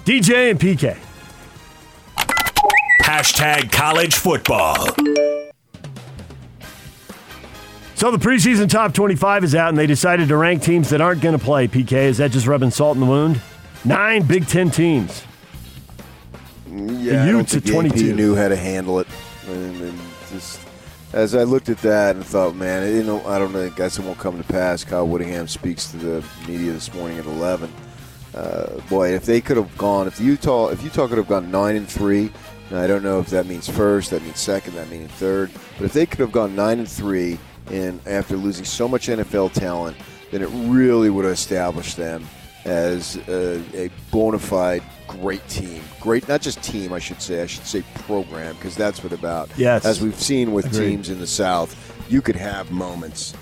DJ 0.04 0.50
and 0.50 0.60
PK. 0.60 0.98
Hashtag 3.02 3.72
college 3.72 4.14
football. 4.14 4.76
So 7.94 8.10
the 8.10 8.18
preseason 8.18 8.68
top 8.68 8.92
25 8.92 9.44
is 9.44 9.54
out, 9.54 9.70
and 9.70 9.78
they 9.78 9.86
decided 9.86 10.28
to 10.28 10.36
rank 10.36 10.62
teams 10.62 10.90
that 10.90 11.00
aren't 11.00 11.22
going 11.22 11.38
to 11.38 11.42
play. 11.42 11.68
PK, 11.68 11.92
is 11.92 12.18
that 12.18 12.32
just 12.32 12.46
rubbing 12.46 12.70
salt 12.70 12.96
in 12.96 13.00
the 13.00 13.06
wound? 13.06 13.40
Nine 13.84 14.26
Big 14.26 14.46
Ten 14.46 14.70
teams. 14.70 15.24
Yeah, 16.66 17.22
I 17.22 17.26
don't 17.26 17.38
Utes 17.38 17.54
at 17.54 17.62
think 17.62 17.64
the 17.64 17.88
AP 17.88 17.92
22. 17.92 18.14
knew 18.14 18.34
how 18.34 18.48
to 18.48 18.56
handle 18.56 18.98
it. 18.98 19.06
And, 19.48 19.80
and 19.80 19.98
just 20.30 20.60
as 21.14 21.34
I 21.34 21.44
looked 21.44 21.68
at 21.68 21.78
that 21.78 22.16
and 22.16 22.26
thought, 22.26 22.56
man, 22.56 22.94
you 22.94 23.04
know, 23.04 23.24
I 23.26 23.38
don't 23.38 23.52
know. 23.52 23.64
I 23.64 23.68
guess 23.70 23.98
it 23.98 24.04
won't 24.04 24.18
come 24.18 24.36
to 24.36 24.44
pass. 24.52 24.84
Kyle 24.84 25.06
Whittingham 25.06 25.48
speaks 25.48 25.90
to 25.92 25.96
the 25.96 26.24
media 26.46 26.72
this 26.72 26.92
morning 26.92 27.18
at 27.18 27.26
11. 27.26 27.72
Uh, 28.34 28.80
boy, 28.88 29.14
if 29.14 29.24
they 29.24 29.40
could 29.40 29.56
have 29.56 29.76
gone, 29.78 30.06
if 30.06 30.20
Utah, 30.20 30.68
if 30.68 30.82
Utah 30.82 31.06
could 31.06 31.18
have 31.18 31.28
gone 31.28 31.50
nine 31.50 31.76
and 31.76 31.88
three, 31.88 32.30
now 32.70 32.80
I 32.80 32.86
don't 32.86 33.04
know 33.04 33.20
if 33.20 33.28
that 33.28 33.46
means 33.46 33.68
first, 33.68 34.10
that 34.10 34.22
means 34.22 34.40
second, 34.40 34.74
that 34.74 34.88
means 34.90 35.10
third, 35.12 35.50
but 35.78 35.84
if 35.84 35.92
they 35.92 36.06
could 36.06 36.18
have 36.20 36.32
gone 36.32 36.56
nine 36.56 36.78
and 36.80 36.88
three, 36.88 37.38
and 37.70 38.00
after 38.06 38.36
losing 38.36 38.64
so 38.64 38.88
much 38.88 39.08
NFL 39.08 39.52
talent, 39.52 39.96
then 40.30 40.42
it 40.42 40.48
really 40.68 41.10
would 41.10 41.24
have 41.24 41.34
established 41.34 41.96
them 41.96 42.26
as 42.64 43.16
a, 43.28 43.62
a 43.74 43.90
bona 44.10 44.38
fide 44.38 44.82
great 45.06 45.46
team. 45.48 45.82
Great, 46.00 46.28
not 46.28 46.40
just 46.40 46.62
team, 46.62 46.92
I 46.92 46.98
should 46.98 47.20
say. 47.20 47.42
I 47.42 47.46
should 47.46 47.64
say 47.64 47.82
program 48.00 48.54
because 48.56 48.76
that's 48.76 49.02
what 49.02 49.12
about. 49.12 49.50
Yes. 49.56 49.84
As 49.84 50.00
we've 50.00 50.18
seen 50.18 50.52
with 50.52 50.66
Agreed. 50.66 50.88
teams 50.88 51.10
in 51.10 51.20
the 51.20 51.26
South, 51.26 51.76
you 52.10 52.20
could 52.20 52.36
have 52.36 52.70
moments, 52.70 53.34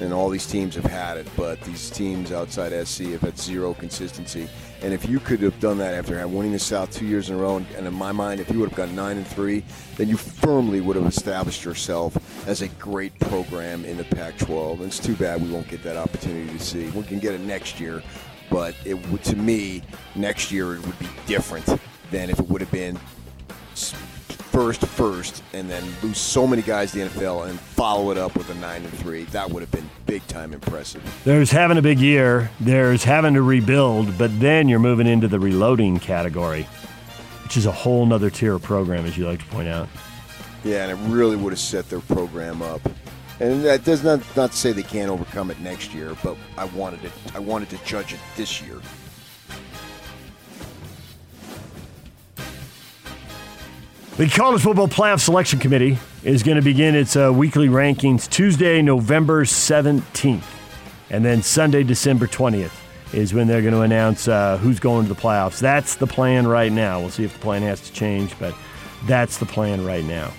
and 0.00 0.12
all 0.12 0.30
these 0.30 0.46
teams 0.46 0.74
have 0.74 0.84
had 0.84 1.18
it, 1.18 1.28
but 1.36 1.60
these 1.62 1.90
teams 1.90 2.32
outside 2.32 2.72
SC 2.86 3.02
have 3.04 3.20
had 3.20 3.38
zero 3.38 3.74
consistency. 3.74 4.48
And 4.82 4.94
if 4.94 5.06
you 5.08 5.20
could 5.20 5.40
have 5.40 5.60
done 5.60 5.76
that 5.78 5.94
after 5.94 6.26
winning 6.26 6.52
the 6.52 6.58
South 6.58 6.90
two 6.90 7.06
years 7.06 7.28
in 7.28 7.36
a 7.36 7.38
row, 7.38 7.56
and, 7.56 7.86
in 7.86 7.94
my 7.94 8.12
mind, 8.12 8.40
if 8.40 8.50
you 8.50 8.58
would 8.60 8.70
have 8.70 8.76
gone 8.76 8.94
nine 8.96 9.18
and 9.18 9.26
three, 9.26 9.62
then 9.96 10.08
you 10.08 10.16
firmly 10.16 10.80
would 10.80 10.96
have 10.96 11.06
established 11.06 11.64
yourself 11.64 12.16
as 12.48 12.62
a 12.62 12.68
great 12.68 13.18
program 13.18 13.84
in 13.84 13.98
the 13.98 14.04
Pac-12. 14.04 14.74
And 14.74 14.84
it's 14.84 14.98
too 14.98 15.14
bad 15.16 15.42
we 15.42 15.50
won't 15.50 15.68
get 15.68 15.82
that 15.82 15.96
opportunity 15.96 16.50
to 16.50 16.64
see. 16.64 16.88
We 16.90 17.02
can 17.02 17.18
get 17.18 17.34
it 17.34 17.42
next 17.42 17.78
year, 17.78 18.02
but 18.48 18.74
it 18.86 18.96
to 19.24 19.36
me, 19.36 19.82
next 20.14 20.50
year 20.50 20.76
it 20.76 20.86
would 20.86 20.98
be 20.98 21.08
different 21.26 21.66
than 22.10 22.30
if 22.30 22.40
it 22.40 22.48
would 22.48 22.62
have 22.62 22.72
been 22.72 22.98
first 24.50 24.84
first 24.84 25.42
and 25.52 25.70
then 25.70 25.84
lose 26.02 26.18
so 26.18 26.46
many 26.46 26.62
guys 26.62 26.92
the 26.92 27.00
NFL 27.00 27.48
and 27.48 27.58
follow 27.58 28.10
it 28.10 28.18
up 28.18 28.36
with 28.36 28.50
a 28.50 28.54
nine 28.54 28.82
and 28.82 28.92
three. 28.98 29.24
That 29.24 29.50
would 29.50 29.60
have 29.60 29.70
been 29.70 29.88
big 30.06 30.26
time 30.26 30.52
impressive. 30.52 31.02
There's 31.24 31.50
having 31.50 31.78
a 31.78 31.82
big 31.82 32.00
year, 32.00 32.50
there's 32.60 33.04
having 33.04 33.34
to 33.34 33.42
rebuild, 33.42 34.18
but 34.18 34.38
then 34.40 34.68
you're 34.68 34.80
moving 34.80 35.06
into 35.06 35.28
the 35.28 35.38
reloading 35.38 35.98
category, 36.00 36.64
which 37.44 37.56
is 37.56 37.66
a 37.66 37.72
whole 37.72 38.04
nother 38.06 38.30
tier 38.30 38.54
of 38.54 38.62
program, 38.62 39.06
as 39.06 39.16
you 39.16 39.26
like 39.26 39.38
to 39.40 39.46
point 39.46 39.68
out. 39.68 39.88
Yeah, 40.64 40.88
and 40.88 40.98
it 40.98 41.10
really 41.10 41.36
would 41.36 41.52
have 41.52 41.60
set 41.60 41.88
their 41.88 42.00
program 42.00 42.60
up. 42.60 42.80
And 43.38 43.64
that 43.64 43.84
does 43.84 44.04
not 44.04 44.20
not 44.36 44.52
say 44.52 44.72
they 44.72 44.82
can't 44.82 45.10
overcome 45.10 45.50
it 45.50 45.58
next 45.60 45.94
year, 45.94 46.14
but 46.22 46.36
I 46.58 46.64
wanted 46.64 47.04
it. 47.04 47.12
I 47.34 47.38
wanted 47.38 47.70
to 47.70 47.78
judge 47.84 48.12
it 48.12 48.20
this 48.36 48.60
year. 48.60 48.80
The 54.16 54.28
College 54.28 54.62
Football 54.62 54.88
Playoff 54.88 55.20
Selection 55.20 55.58
Committee 55.58 55.96
is 56.24 56.42
going 56.42 56.56
to 56.56 56.62
begin 56.62 56.94
its 56.94 57.16
uh, 57.16 57.32
weekly 57.32 57.68
rankings 57.68 58.28
Tuesday, 58.28 58.82
November 58.82 59.44
17th, 59.44 60.42
and 61.08 61.24
then 61.24 61.42
Sunday, 61.42 61.84
December 61.84 62.26
20th. 62.26 62.72
is 63.14 63.32
when 63.32 63.46
they're 63.46 63.62
going 63.62 63.72
to 63.72 63.80
announce 63.80 64.28
uh, 64.28 64.58
who's 64.58 64.78
going 64.78 65.06
to 65.06 65.14
the 65.14 65.18
playoffs. 65.18 65.58
That's 65.58 65.94
the 65.94 66.06
plan 66.06 66.46
right 66.46 66.70
now. 66.70 67.00
We'll 67.00 67.10
see 67.10 67.24
if 67.24 67.32
the 67.32 67.38
plan 67.38 67.62
has 67.62 67.80
to 67.82 67.92
change, 67.92 68.38
but 68.38 68.54
that's 69.06 69.38
the 69.38 69.46
plan 69.46 69.86
right 69.86 70.04
now. 70.04 70.32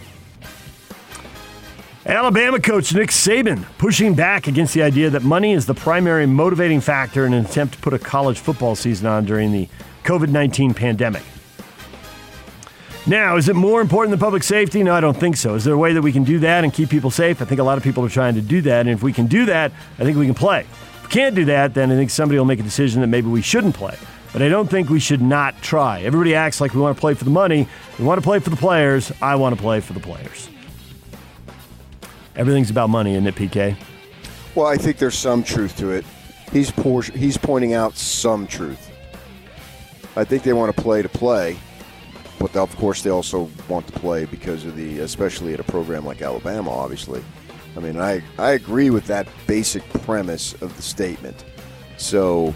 Alabama 2.06 2.60
coach 2.60 2.94
Nick 2.94 3.10
Saban 3.10 3.66
pushing 3.78 4.14
back 4.14 4.48
against 4.48 4.74
the 4.74 4.84
idea 4.84 5.10
that 5.10 5.24
money 5.24 5.54
is 5.54 5.66
the 5.66 5.74
primary 5.74 6.26
motivating 6.28 6.82
factor 6.82 7.26
in 7.26 7.34
an 7.34 7.46
attempt 7.46 7.76
to 7.76 7.80
put 7.80 7.94
a 7.94 8.00
college 8.00 8.38
football 8.40 8.76
season 8.76 9.08
on 9.08 9.26
during 9.26 9.52
the 9.52 9.68
COVID 10.04 10.30
19 10.30 10.74
pandemic. 10.74 11.24
Now, 13.08 13.36
is 13.36 13.50
it 13.50 13.56
more 13.56 13.82
important 13.82 14.12
than 14.12 14.20
public 14.20 14.44
safety? 14.44 14.84
No, 14.84 14.94
I 14.94 15.00
don't 15.00 15.18
think 15.18 15.36
so. 15.36 15.56
Is 15.56 15.64
there 15.64 15.74
a 15.74 15.78
way 15.78 15.94
that 15.94 16.02
we 16.04 16.12
can 16.12 16.24
do 16.24 16.38
that 16.40 16.64
and 16.64 16.72
keep 16.72 16.90
people 16.90 17.10
safe? 17.10 17.42
I 17.42 17.46
think 17.46 17.60
a 17.60 17.64
lot 17.64 17.78
of 17.78 17.84
people 17.84 18.06
are 18.06 18.10
trying 18.10 18.36
to 18.36 18.42
do 18.42 18.62
that. 18.62 18.82
And 18.82 18.90
if 18.90 19.02
we 19.02 19.12
can 19.12 19.26
do 19.26 19.46
that, 19.46 19.72
I 19.98 20.04
think 20.04 20.18
we 20.18 20.28
can 20.28 20.36
play. 20.36 20.62
If 20.62 21.04
we 21.04 21.10
can't 21.10 21.34
do 21.34 21.46
that, 21.46 21.74
then 21.74 21.92
I 21.92 21.96
think 21.96 22.12
somebody 22.12 22.38
will 22.38 22.46
make 22.46 22.60
a 22.60 22.64
decision 22.64 23.02
that 23.02 23.08
maybe 23.08 23.28
we 23.28 23.42
shouldn't 23.42 23.74
play. 23.76 23.98
But 24.34 24.44
I 24.44 24.50
don't 24.50 24.70
think 24.70 24.90
we 24.90 25.00
should 25.00 25.22
not 25.22 25.62
try. 25.62 26.02
Everybody 26.04 26.36
acts 26.36 26.62
like 26.62 26.74
we 26.76 26.80
want 26.80 26.96
to 26.96 27.02
play 27.02 27.16
for 27.16 27.24
the 27.24 27.32
money. 27.32 27.68
We 27.98 28.06
want 28.06 28.20
to 28.20 28.24
play 28.24 28.40
for 28.40 28.52
the 28.52 28.56
players. 28.56 29.12
I 29.20 29.36
want 29.36 29.56
to 29.56 29.62
play 29.62 29.80
for 29.80 29.94
the 29.94 30.00
players. 30.00 30.48
Everything's 32.36 32.70
about 32.70 32.90
money, 32.90 33.14
isn't 33.14 33.28
it, 33.28 33.36
PK? 33.36 33.76
Well, 34.56 34.68
I 34.68 34.78
think 34.78 34.98
there's 34.98 35.18
some 35.18 35.44
truth 35.44 35.76
to 35.78 35.90
it. 35.90 36.06
He's 36.52 36.72
por- 36.72 37.02
he's 37.02 37.38
pointing 37.38 37.74
out 37.74 37.96
some 37.98 38.48
truth. 38.48 38.90
I 40.16 40.24
think 40.24 40.44
they 40.44 40.54
want 40.54 40.74
to 40.76 40.82
play 40.82 41.02
to 41.02 41.10
play, 41.10 41.58
but 42.42 42.56
of 42.56 42.76
course 42.78 43.04
they 43.04 43.12
also 43.12 43.50
want 43.70 43.86
to 43.88 43.94
play 43.94 44.26
because 44.26 44.66
of 44.66 44.76
the, 44.76 45.00
especially 45.00 45.54
at 45.54 45.60
a 45.60 45.64
program 45.64 46.06
like 46.06 46.22
Alabama, 46.22 46.72
obviously. 46.72 47.24
I 47.78 47.80
mean, 47.80 48.00
I 48.00 48.22
I 48.38 48.52
agree 48.52 48.90
with 48.90 49.06
that 49.08 49.28
basic 49.48 49.88
premise 50.04 50.54
of 50.62 50.76
the 50.76 50.82
statement. 50.82 51.46
So 51.98 52.54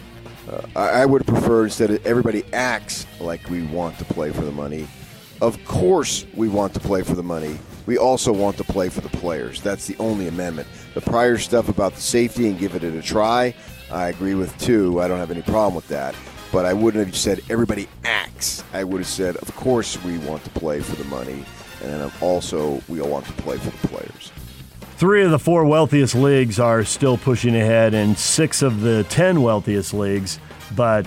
uh, 0.49 0.61
I, 0.75 1.05
would 1.05 1.25
prefer 1.25 1.63
instead 1.63 1.91
of 1.91 2.05
everybody 2.05 2.43
acts 2.53 3.05
like 3.19 3.47
we 3.49 3.63
want 3.67 3.97
to 3.99 4.05
play 4.05 4.31
for 4.31 4.41
the 4.41 4.51
money. 4.51 4.87
Of 5.41 5.63
course, 5.65 6.25
we 6.33 6.49
want 6.49 6.73
to 6.73 6.79
play 6.79 7.03
for 7.03 7.15
the 7.15 7.23
money. 7.23 7.57
We 7.85 7.97
also 7.97 8.33
want 8.33 8.57
to 8.57 8.63
play 8.63 8.89
for 8.89 9.01
the 9.01 9.09
players. 9.09 9.61
That's 9.61 9.85
the 9.87 9.95
only 9.97 10.27
amendment. 10.27 10.67
The 10.93 11.01
prior 11.01 11.37
stuff 11.37 11.69
about 11.69 11.93
the 11.93 12.01
safety 12.01 12.47
and 12.47 12.57
giving 12.57 12.83
it 12.83 12.95
a 12.95 13.01
try, 13.01 13.55
I 13.91 14.09
agree 14.09 14.35
with 14.35 14.55
too. 14.59 14.99
I 15.01 15.07
don't 15.07 15.19
have 15.19 15.31
any 15.31 15.43
problem 15.43 15.75
with 15.75 15.87
that. 15.89 16.15
But 16.55 16.65
I 16.65 16.71
wouldn't 16.71 17.05
have 17.05 17.17
said 17.17 17.41
everybody 17.49 17.89
acts. 18.05 18.63
I 18.71 18.85
would 18.85 18.99
have 18.99 19.07
said, 19.07 19.35
of 19.35 19.53
course, 19.57 20.01
we 20.05 20.17
want 20.19 20.41
to 20.45 20.49
play 20.51 20.79
for 20.79 20.95
the 20.95 21.03
money, 21.09 21.43
and 21.81 21.91
then 21.91 22.11
also 22.21 22.81
we 22.87 23.01
all 23.01 23.09
want 23.09 23.25
to 23.25 23.33
play 23.33 23.57
for 23.57 23.71
the 23.71 23.87
players. 23.89 24.31
Three 24.95 25.25
of 25.25 25.31
the 25.31 25.37
four 25.37 25.65
wealthiest 25.65 26.15
leagues 26.15 26.57
are 26.57 26.85
still 26.85 27.17
pushing 27.17 27.57
ahead, 27.57 27.93
and 27.93 28.17
six 28.17 28.61
of 28.61 28.79
the 28.79 29.03
ten 29.09 29.41
wealthiest 29.41 29.93
leagues. 29.93 30.39
But 30.77 31.05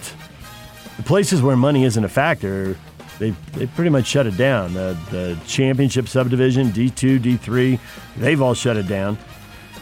the 0.98 1.02
places 1.04 1.40
where 1.40 1.56
money 1.56 1.84
isn't 1.84 2.04
a 2.04 2.10
factor, 2.10 2.76
they 3.18 3.30
they 3.54 3.68
pretty 3.68 3.88
much 3.88 4.04
shut 4.04 4.26
it 4.26 4.36
down. 4.36 4.74
The 4.74 4.98
the 5.10 5.38
championship 5.46 6.08
subdivision, 6.08 6.72
D 6.72 6.90
two, 6.90 7.18
D 7.18 7.38
three, 7.38 7.80
they've 8.18 8.42
all 8.42 8.52
shut 8.52 8.76
it 8.76 8.86
down. 8.86 9.16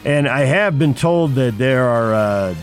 And 0.04 0.28
I 0.28 0.44
have 0.44 0.78
been 0.78 0.94
told 0.94 1.34
that 1.34 1.58
there 1.58 1.88
are. 1.88 2.14
Uh, 2.14 2.54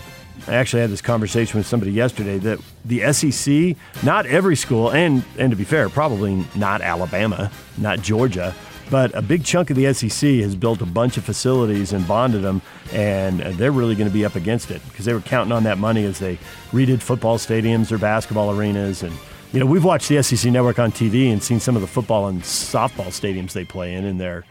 I 0.47 0.55
actually 0.55 0.81
had 0.81 0.89
this 0.89 1.01
conversation 1.01 1.57
with 1.57 1.65
somebody 1.67 1.91
yesterday 1.91 2.37
that 2.39 2.59
the 2.83 3.13
SEC, 3.13 3.77
not 4.03 4.25
every 4.25 4.55
school, 4.55 4.91
and 4.91 5.23
and 5.37 5.51
to 5.51 5.55
be 5.55 5.63
fair, 5.63 5.89
probably 5.89 6.45
not 6.55 6.81
Alabama, 6.81 7.51
not 7.77 8.01
Georgia, 8.01 8.53
but 8.89 9.15
a 9.15 9.21
big 9.21 9.43
chunk 9.43 9.69
of 9.69 9.75
the 9.75 9.91
SEC 9.93 10.29
has 10.41 10.55
built 10.55 10.81
a 10.81 10.85
bunch 10.85 11.17
of 11.17 11.23
facilities 11.23 11.93
and 11.93 12.07
bonded 12.07 12.41
them, 12.41 12.61
and 12.91 13.39
they're 13.39 13.71
really 13.71 13.95
going 13.95 14.09
to 14.09 14.13
be 14.13 14.25
up 14.25 14.35
against 14.35 14.69
it 14.71 14.81
because 14.89 15.05
they 15.05 15.13
were 15.13 15.21
counting 15.21 15.51
on 15.51 15.63
that 15.63 15.77
money 15.77 16.03
as 16.03 16.19
they 16.19 16.37
redid 16.71 17.01
football 17.01 17.37
stadiums 17.37 17.91
or 17.91 17.97
basketball 17.97 18.51
arenas. 18.51 19.01
And, 19.01 19.13
you 19.51 19.59
know, 19.59 19.65
we've 19.65 19.83
watched 19.83 20.09
the 20.09 20.21
SEC 20.21 20.51
network 20.51 20.79
on 20.79 20.91
TV 20.91 21.31
and 21.31 21.41
seen 21.41 21.59
some 21.59 21.75
of 21.75 21.81
the 21.81 21.87
football 21.87 22.27
and 22.27 22.41
softball 22.41 23.07
stadiums 23.07 23.53
they 23.53 23.65
play 23.65 23.93
in, 23.93 24.05
and 24.05 24.19
they're, 24.19 24.43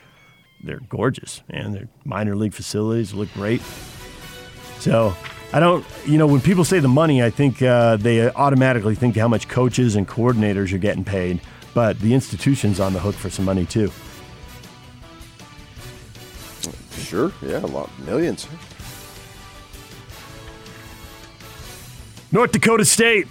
they're 0.64 0.80
gorgeous, 0.88 1.42
and 1.50 1.74
their 1.74 1.88
minor 2.04 2.34
league 2.34 2.54
facilities 2.54 3.12
look 3.12 3.32
great. 3.34 3.60
So 4.78 5.14
I 5.54 5.60
don't, 5.60 5.84
you 6.06 6.16
know, 6.16 6.26
when 6.26 6.40
people 6.40 6.64
say 6.64 6.78
the 6.78 6.88
money, 6.88 7.22
I 7.22 7.28
think 7.28 7.60
uh, 7.60 7.96
they 7.96 8.30
automatically 8.30 8.94
think 8.94 9.16
how 9.16 9.28
much 9.28 9.48
coaches 9.48 9.96
and 9.96 10.08
coordinators 10.08 10.72
are 10.72 10.78
getting 10.78 11.04
paid, 11.04 11.40
but 11.74 11.98
the 12.00 12.14
institution's 12.14 12.80
on 12.80 12.94
the 12.94 13.00
hook 13.00 13.14
for 13.14 13.28
some 13.28 13.44
money 13.44 13.66
too. 13.66 13.92
Sure, 16.92 17.30
yeah, 17.42 17.58
a 17.58 17.66
lot, 17.66 17.90
millions. 18.00 18.48
North 22.30 22.52
Dakota 22.52 22.86
State, 22.86 23.28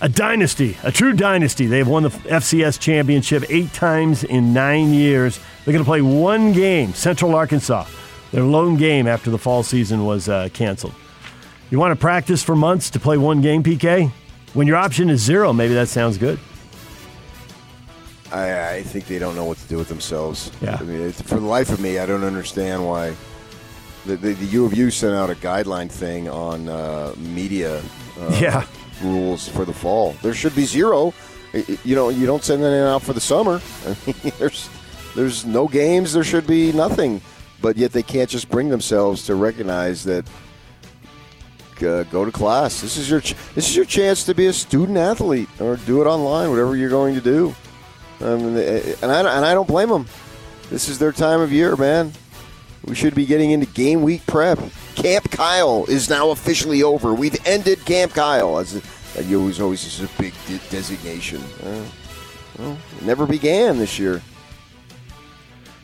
a 0.00 0.08
dynasty, 0.08 0.76
a 0.84 0.92
true 0.92 1.12
dynasty. 1.12 1.66
They've 1.66 1.88
won 1.88 2.04
the 2.04 2.10
FCS 2.10 2.78
championship 2.78 3.42
eight 3.48 3.72
times 3.72 4.22
in 4.22 4.52
nine 4.52 4.94
years. 4.94 5.40
They're 5.64 5.72
going 5.72 5.84
to 5.84 5.88
play 5.88 6.02
one 6.02 6.52
game, 6.52 6.94
Central 6.94 7.34
Arkansas, 7.34 7.86
their 8.30 8.44
lone 8.44 8.76
game 8.76 9.08
after 9.08 9.30
the 9.30 9.38
fall 9.38 9.64
season 9.64 10.04
was 10.04 10.28
uh, 10.28 10.50
canceled. 10.52 10.94
You 11.70 11.78
want 11.78 11.92
to 11.92 12.00
practice 12.00 12.42
for 12.42 12.54
months 12.54 12.90
to 12.90 13.00
play 13.00 13.16
one 13.18 13.40
game, 13.40 13.62
PK? 13.62 14.10
When 14.54 14.66
your 14.66 14.76
option 14.76 15.10
is 15.10 15.20
zero, 15.20 15.52
maybe 15.52 15.74
that 15.74 15.88
sounds 15.88 16.16
good. 16.16 16.38
I, 18.32 18.76
I 18.76 18.82
think 18.82 19.06
they 19.06 19.18
don't 19.18 19.34
know 19.36 19.44
what 19.44 19.58
to 19.58 19.68
do 19.68 19.76
with 19.76 19.88
themselves. 19.88 20.50
Yeah. 20.60 20.76
I 20.80 20.82
mean, 20.84 21.12
for 21.12 21.36
the 21.40 21.46
life 21.46 21.70
of 21.70 21.80
me, 21.80 21.98
I 21.98 22.06
don't 22.06 22.24
understand 22.24 22.84
why. 22.86 23.14
The, 24.04 24.16
the, 24.16 24.34
the 24.34 24.44
U 24.46 24.64
of 24.64 24.74
U 24.74 24.90
sent 24.90 25.14
out 25.14 25.30
a 25.30 25.34
guideline 25.34 25.90
thing 25.90 26.28
on 26.28 26.68
uh, 26.68 27.14
media 27.18 27.82
uh, 28.20 28.38
Yeah. 28.40 28.66
rules 29.02 29.48
for 29.48 29.64
the 29.64 29.72
fall. 29.72 30.14
There 30.22 30.34
should 30.34 30.54
be 30.54 30.64
zero. 30.64 31.12
You 31.84 31.94
know, 31.96 32.10
you 32.10 32.26
don't 32.26 32.44
send 32.44 32.62
anything 32.62 32.82
out 32.86 33.02
for 33.02 33.12
the 33.12 33.20
summer. 33.20 33.60
I 33.86 33.96
mean, 34.06 34.32
there's 34.38 34.68
there's 35.14 35.44
no 35.46 35.66
games. 35.66 36.12
There 36.12 36.22
should 36.24 36.46
be 36.46 36.72
nothing. 36.72 37.20
But 37.62 37.76
yet 37.76 37.92
they 37.92 38.02
can't 38.02 38.28
just 38.28 38.48
bring 38.50 38.68
themselves 38.68 39.24
to 39.26 39.34
recognize 39.34 40.04
that. 40.04 40.24
Uh, 41.82 42.04
go 42.04 42.24
to 42.24 42.32
class. 42.32 42.80
This 42.80 42.96
is 42.96 43.08
your 43.10 43.20
ch- 43.20 43.34
this 43.54 43.68
is 43.68 43.76
your 43.76 43.84
chance 43.84 44.24
to 44.24 44.34
be 44.34 44.46
a 44.46 44.52
student 44.52 44.98
athlete, 44.98 45.48
or 45.60 45.76
do 45.76 46.00
it 46.02 46.06
online, 46.06 46.50
whatever 46.50 46.76
you're 46.76 46.90
going 46.90 47.14
to 47.14 47.20
do. 47.20 47.54
Um, 48.20 48.56
and 48.56 49.04
I 49.12 49.18
and 49.20 49.44
I 49.44 49.54
don't 49.54 49.68
blame 49.68 49.88
them. 49.88 50.06
This 50.70 50.88
is 50.88 50.98
their 50.98 51.12
time 51.12 51.40
of 51.40 51.52
year, 51.52 51.76
man. 51.76 52.12
We 52.84 52.94
should 52.94 53.14
be 53.14 53.26
getting 53.26 53.50
into 53.50 53.66
game 53.66 54.02
week 54.02 54.24
prep. 54.26 54.58
Camp 54.94 55.30
Kyle 55.30 55.84
is 55.88 56.08
now 56.08 56.30
officially 56.30 56.82
over. 56.82 57.14
We've 57.14 57.36
ended 57.46 57.84
Camp 57.84 58.12
Kyle. 58.12 58.58
As 58.58 58.76
a, 59.16 59.22
you 59.24 59.40
always 59.40 59.60
always 59.60 59.84
is 59.84 60.00
a 60.00 60.08
big 60.20 60.34
de- 60.46 60.58
designation. 60.70 61.42
Uh, 61.62 61.84
well, 62.58 62.78
it 62.96 63.04
never 63.04 63.26
began 63.26 63.78
this 63.78 63.98
year. 63.98 64.22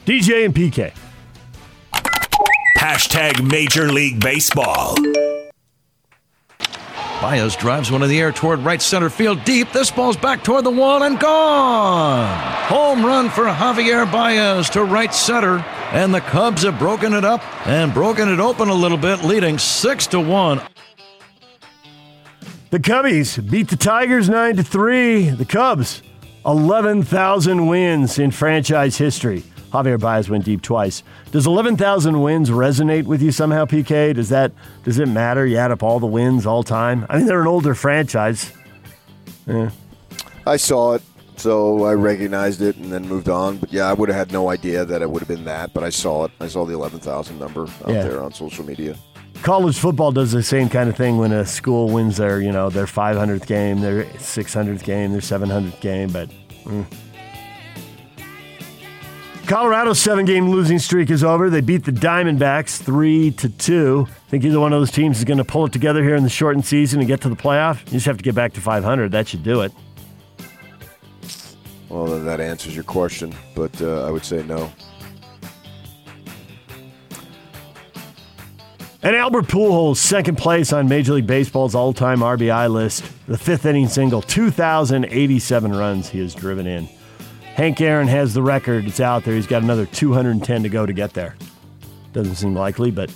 DJ 0.07 0.45
and 0.45 0.55
PK. 0.55 0.95
Hashtag 2.79 3.49
Major 3.49 3.93
League 3.93 4.19
Baseball. 4.21 4.97
Baez 7.23 7.55
drives 7.55 7.93
one 7.93 8.03
in 8.03 8.09
the 8.09 8.21
air 8.21 8.33
toward 8.33 8.59
right 8.65 8.83
center 8.83 9.09
field 9.09 9.45
deep. 9.45 9.71
This 9.71 9.93
ball's 9.93 10.17
back 10.17 10.43
toward 10.43 10.65
the 10.65 10.71
wall 10.71 11.05
and 11.05 11.21
gone. 11.21 12.29
Home 12.65 13.07
run 13.07 13.31
for 13.31 13.45
Javier 13.45 14.11
Baez 14.11 14.69
to 14.71 14.83
right 14.83 15.15
center. 15.15 15.59
And 15.93 16.13
the 16.13 16.21
Cubs 16.21 16.65
have 16.65 16.81
broken 16.81 17.15
it 17.15 17.25
up 17.25 17.41
and 17.65 17.95
broken 17.95 18.29
it 18.29 18.41
open 18.41 18.69
a 18.69 18.75
little 18.75 18.99
bit, 18.99 19.23
leading 19.23 19.57
six 19.59 20.09
to 20.09 20.19
one. 20.19 20.61
The 22.71 22.81
Cubbies 22.81 23.49
beat 23.49 23.69
the 23.69 23.77
Tigers 23.77 24.29
9 24.29 24.57
to 24.57 24.65
3. 24.65 25.31
The 25.31 25.45
Cubs 25.45 26.03
11,000 26.45 27.69
wins 27.69 28.19
in 28.19 28.33
franchise 28.33 28.99
history. 28.99 29.45
Javier 29.73 29.99
Baez 29.99 30.29
went 30.29 30.45
deep 30.45 30.61
twice. 30.63 31.03
Does 31.31 31.47
11,000 31.47 32.21
wins 32.21 32.51
resonate 32.51 33.05
with 33.05 33.23
you 33.23 33.33
somehow, 33.33 33.65
PK? 33.65 34.15
Does 34.15 34.29
that 34.29 34.53
does 34.85 34.99
it 34.99 35.09
matter? 35.09 35.47
You 35.47 35.57
add 35.57 35.71
up 35.71 35.83
all 35.83 35.99
the 35.99 36.07
wins 36.07 36.45
all 36.47 36.63
time. 36.63 37.07
I 37.09 37.17
mean, 37.19 37.27
they're 37.27 37.41
an 37.41 37.47
older 37.47 37.75
franchise. 37.75 38.53
Yeah. 39.47 39.71
I 40.47 40.57
saw 40.57 40.95
it, 40.95 41.03
so 41.37 41.85
I 41.85 41.95
recognized 41.95 42.61
it 42.63 42.77
and 42.77 42.93
then 42.93 43.09
moved 43.09 43.29
on. 43.29 43.57
But 43.57 43.73
yeah, 43.73 43.85
I 43.89 43.93
would 43.93 44.09
have 44.09 44.19
had 44.19 44.33
no 44.33 44.51
idea 44.51 44.85
that 44.85 45.03
it 45.03 45.11
would 45.11 45.21
have 45.21 45.29
been 45.29 45.45
that. 45.45 45.73
But 45.73 45.85
I 45.85 45.91
saw 45.91 46.25
it. 46.25 46.33
I 46.41 46.49
saw 46.49 46.65
the 46.65 46.75
eleven 46.75 47.01
thousand 47.01 47.39
number 47.39 47.63
out 47.63 47.89
Yeah. 47.89 48.03
there 48.03 48.23
on 48.23 48.33
social 48.33 48.65
media. 48.65 48.97
College 49.43 49.79
football 49.79 50.13
does 50.13 50.31
the 50.33 50.43
same 50.43 50.69
kind 50.69 50.89
of 50.89 50.97
thing 50.97 51.17
when 51.19 51.33
a 51.33 51.45
school 51.45 51.89
wins 51.89 52.19
their, 52.19 52.41
you 52.41 52.53
know, 52.53 52.71
their 52.71 52.87
500th 52.87 53.47
game, 53.47 53.81
their 53.81 54.05
600th 54.05 54.85
game, 54.85 55.11
their 55.11 55.21
700th 55.21 55.81
game, 55.81 56.11
but 56.13 56.31
mm. 56.65 56.85
Colorado's 59.47 59.99
seven-game 59.99 60.49
losing 60.49 60.79
streak 60.79 61.11
is 61.11 61.25
over. 61.25 61.51
They 61.51 61.61
beat 61.61 61.85
the 61.85 61.93
Diamondbacks 61.93 62.81
three 62.81 63.33
to 63.33 63.49
two. 63.49 64.07
I 64.09 64.31
Think 64.31 64.45
either 64.45 64.61
one 64.61 64.73
of 64.73 64.81
those 64.81 64.93
teams 64.93 65.19
is 65.19 65.25
going 65.25 65.39
to 65.39 65.45
pull 65.45 65.67
it 65.67 65.73
together 65.73 66.03
here 66.03 66.15
in 66.15 66.23
the 66.23 66.31
shortened 66.31 66.65
season 66.65 67.01
and 67.01 67.09
get 67.09 67.21
to 67.23 67.29
the 67.29 67.37
playoff? 67.37 67.85
You 67.87 67.93
just 67.93 68.07
have 68.07 68.17
to 68.17 68.23
get 68.23 68.35
back 68.35 68.53
to 68.55 68.61
500. 68.61 69.11
That 69.11 69.29
should 69.29 69.43
do 69.43 69.61
it. 69.63 69.73
Well, 71.89 72.07
then 72.07 72.25
that 72.25 72.41
answers 72.41 72.75
your 72.75 72.85
question, 72.85 73.35
but 73.55 73.83
uh, 73.83 74.07
I 74.07 74.11
would 74.11 74.25
say 74.25 74.43
no. 74.45 74.73
And 79.03 79.17
Albert 79.17 79.49
Pujols, 79.49 79.97
second 79.97 80.39
place 80.39 80.73
on 80.73 80.89
Major 80.89 81.15
League 81.15 81.27
Baseball's 81.27 81.75
all-time 81.75 82.21
RBI 82.21 82.73
list. 82.73 83.05
The 83.27 83.37
fifth 83.37 83.67
inning 83.67 83.89
single, 83.89 84.23
2,087 84.23 85.73
runs 85.73 86.09
he 86.09 86.21
has 86.21 86.35
driven 86.35 86.69
in. 86.69 86.89
Hank 87.55 87.81
Aaron 87.81 88.09
has 88.09 88.33
the 88.33 88.43
record. 88.43 88.87
It's 88.87 89.01
out 89.01 89.25
there. 89.25 89.35
He's 89.35 89.47
got 89.47 89.63
another 89.63 89.87
210 89.87 90.63
to 90.63 90.69
go 90.69 90.87
to 90.87 90.93
get 90.93 91.13
there. 91.13 91.37
Doesn't 92.13 92.37
seem 92.37 92.55
likely, 92.55 92.91
but. 92.91 93.13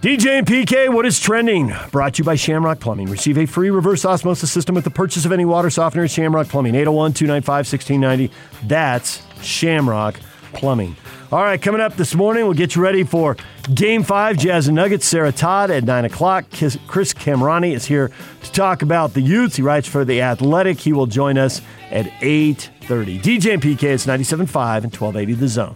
DJ 0.00 0.38
and 0.38 0.46
PK, 0.46 0.92
what 0.92 1.04
is 1.04 1.20
trending? 1.20 1.74
Brought 1.92 2.14
to 2.14 2.20
you 2.20 2.24
by 2.24 2.34
Shamrock 2.34 2.80
Plumbing. 2.80 3.10
Receive 3.10 3.36
a 3.36 3.44
free 3.44 3.68
reverse 3.68 4.06
osmosis 4.06 4.50
system 4.50 4.74
with 4.74 4.84
the 4.84 4.90
purchase 4.90 5.26
of 5.26 5.32
any 5.32 5.44
water 5.44 5.68
softener 5.68 6.04
at 6.04 6.10
Shamrock 6.10 6.48
Plumbing. 6.48 6.74
801 6.74 7.12
295 7.12 7.54
1690. 7.70 8.32
That's 8.66 9.22
Shamrock 9.42 10.18
Plumbing. 10.52 10.96
All 11.32 11.42
right, 11.42 11.60
coming 11.60 11.80
up 11.80 11.96
this 11.96 12.14
morning, 12.14 12.44
we'll 12.44 12.54
get 12.54 12.74
you 12.74 12.82
ready 12.82 13.04
for 13.04 13.36
Game 13.72 14.02
5, 14.02 14.36
Jazz 14.36 14.66
and 14.66 14.74
Nuggets. 14.74 15.06
Sarah 15.06 15.30
Todd 15.32 15.70
at 15.70 15.84
9 15.84 16.04
o'clock. 16.04 16.46
Chris 16.50 17.14
Kamrani 17.14 17.72
is 17.72 17.86
here 17.86 18.10
to 18.42 18.52
talk 18.52 18.82
about 18.82 19.14
the 19.14 19.20
Utes. 19.20 19.56
He 19.56 19.62
writes 19.62 19.86
for 19.86 20.04
The 20.04 20.22
Athletic. 20.22 20.80
He 20.80 20.92
will 20.92 21.06
join 21.06 21.38
us 21.38 21.62
at 21.90 22.06
8.30. 22.20 23.20
DJ 23.22 23.54
and 23.54 23.62
PK, 23.62 23.82
it's 23.84 24.06
97.5 24.06 24.38
and 24.84 24.92
1280 24.92 25.34
The 25.34 25.48
Zone. 25.48 25.74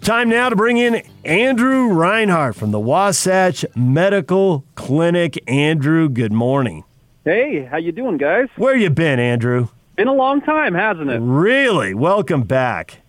Time 0.00 0.28
now 0.28 0.48
to 0.48 0.56
bring 0.56 0.78
in 0.78 1.02
Andrew 1.24 1.88
Reinhardt 1.88 2.56
from 2.56 2.72
the 2.72 2.80
Wasatch 2.80 3.64
Medical 3.76 4.64
Clinic. 4.74 5.38
Andrew, 5.46 6.08
good 6.08 6.32
morning. 6.32 6.82
Hey, 7.24 7.64
how 7.70 7.76
you 7.76 7.92
doing, 7.92 8.16
guys? 8.16 8.48
Where 8.56 8.74
you 8.74 8.90
been, 8.90 9.20
Andrew? 9.20 9.68
Been 9.94 10.08
a 10.08 10.12
long 10.12 10.40
time, 10.40 10.74
hasn't 10.74 11.08
it? 11.08 11.20
Really? 11.20 11.94
Welcome 11.94 12.42
back. 12.42 13.01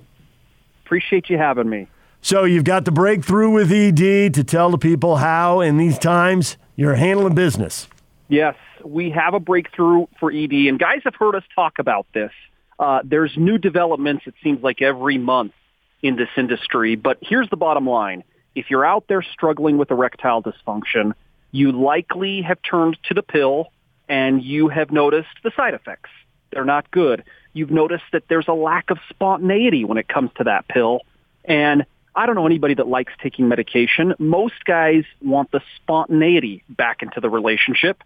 Appreciate 0.86 1.30
you 1.30 1.38
having 1.38 1.69
me. 1.69 1.88
So 2.22 2.46
you've 2.46 2.63
got 2.63 2.86
the 2.86 2.91
breakthrough 2.91 3.50
with 3.50 3.72
ED 3.72 4.34
to 4.34 4.43
tell 4.43 4.69
the 4.69 4.78
people 4.78 5.17
how 5.17 5.60
in 5.60 5.78
these 5.78 6.00
times 6.00 6.58
you're 6.76 6.96
handling 6.96 7.36
business. 7.36 7.88
Yes, 8.30 8.56
we 8.84 9.10
have 9.12 9.34
a 9.34 9.39
breakthrough 9.39 10.08
for 10.19 10.32
ED, 10.32 10.54
and 10.54 10.80
guys 10.80 11.02
have 11.04 11.15
heard 11.15 11.36
us 11.36 11.43
talk 11.54 11.80
about 11.80 12.08
this. 12.13 12.32
Uh, 12.80 13.02
there's 13.04 13.34
new 13.38 13.58
developments, 13.58 14.24
it 14.26 14.34
seems 14.41 14.63
like 14.63 14.82
every 14.82 15.17
month 15.17 15.54
in 16.02 16.15
this 16.15 16.30
industry, 16.38 16.96
but 16.96 17.17
here's 17.22 17.50
the 17.50 17.58
bottom 17.58 17.88
line. 17.88 18.24
If 18.56 18.69
you're 18.69 18.86
out 18.86 19.06
there 19.08 19.22
struggling 19.22 19.78
with 19.78 19.91
erectile 19.91 20.41
dysfunction, 20.41 21.13
you 21.52 21.72
likely 21.72 22.41
have 22.41 22.60
turned 22.62 22.98
to 23.04 23.13
the 23.13 23.24
pill 23.24 23.72
and 24.08 24.41
you 24.41 24.69
have 24.69 24.91
noticed 24.91 25.30
the 25.43 25.52
side 25.56 25.74
effects. 25.74 26.10
They're 26.52 26.65
not 26.65 26.89
good 26.91 27.24
you've 27.54 27.72
noticed 27.72 28.04
that 28.12 28.24
there's 28.28 28.48
a 28.48 28.54
lack 28.54 28.89
of 28.89 28.98
spontaneity 29.10 29.86
when 29.86 29.98
it 29.98 30.08
comes 30.08 30.32
to 30.38 30.44
that 30.46 30.68
pill. 30.68 31.02
And 31.46 31.86
I 32.16 32.26
don't 32.26 32.36
know 32.36 32.46
anybody 32.46 32.74
that 32.76 32.88
likes 32.88 33.13
taking 33.22 33.48
medication. 33.48 34.13
Most 34.20 34.66
guys 34.66 35.04
want 35.22 35.52
the 35.52 35.62
spontaneity 35.78 36.63
back 36.70 37.02
into 37.02 37.20
the 37.20 37.30
relationship. 37.30 38.04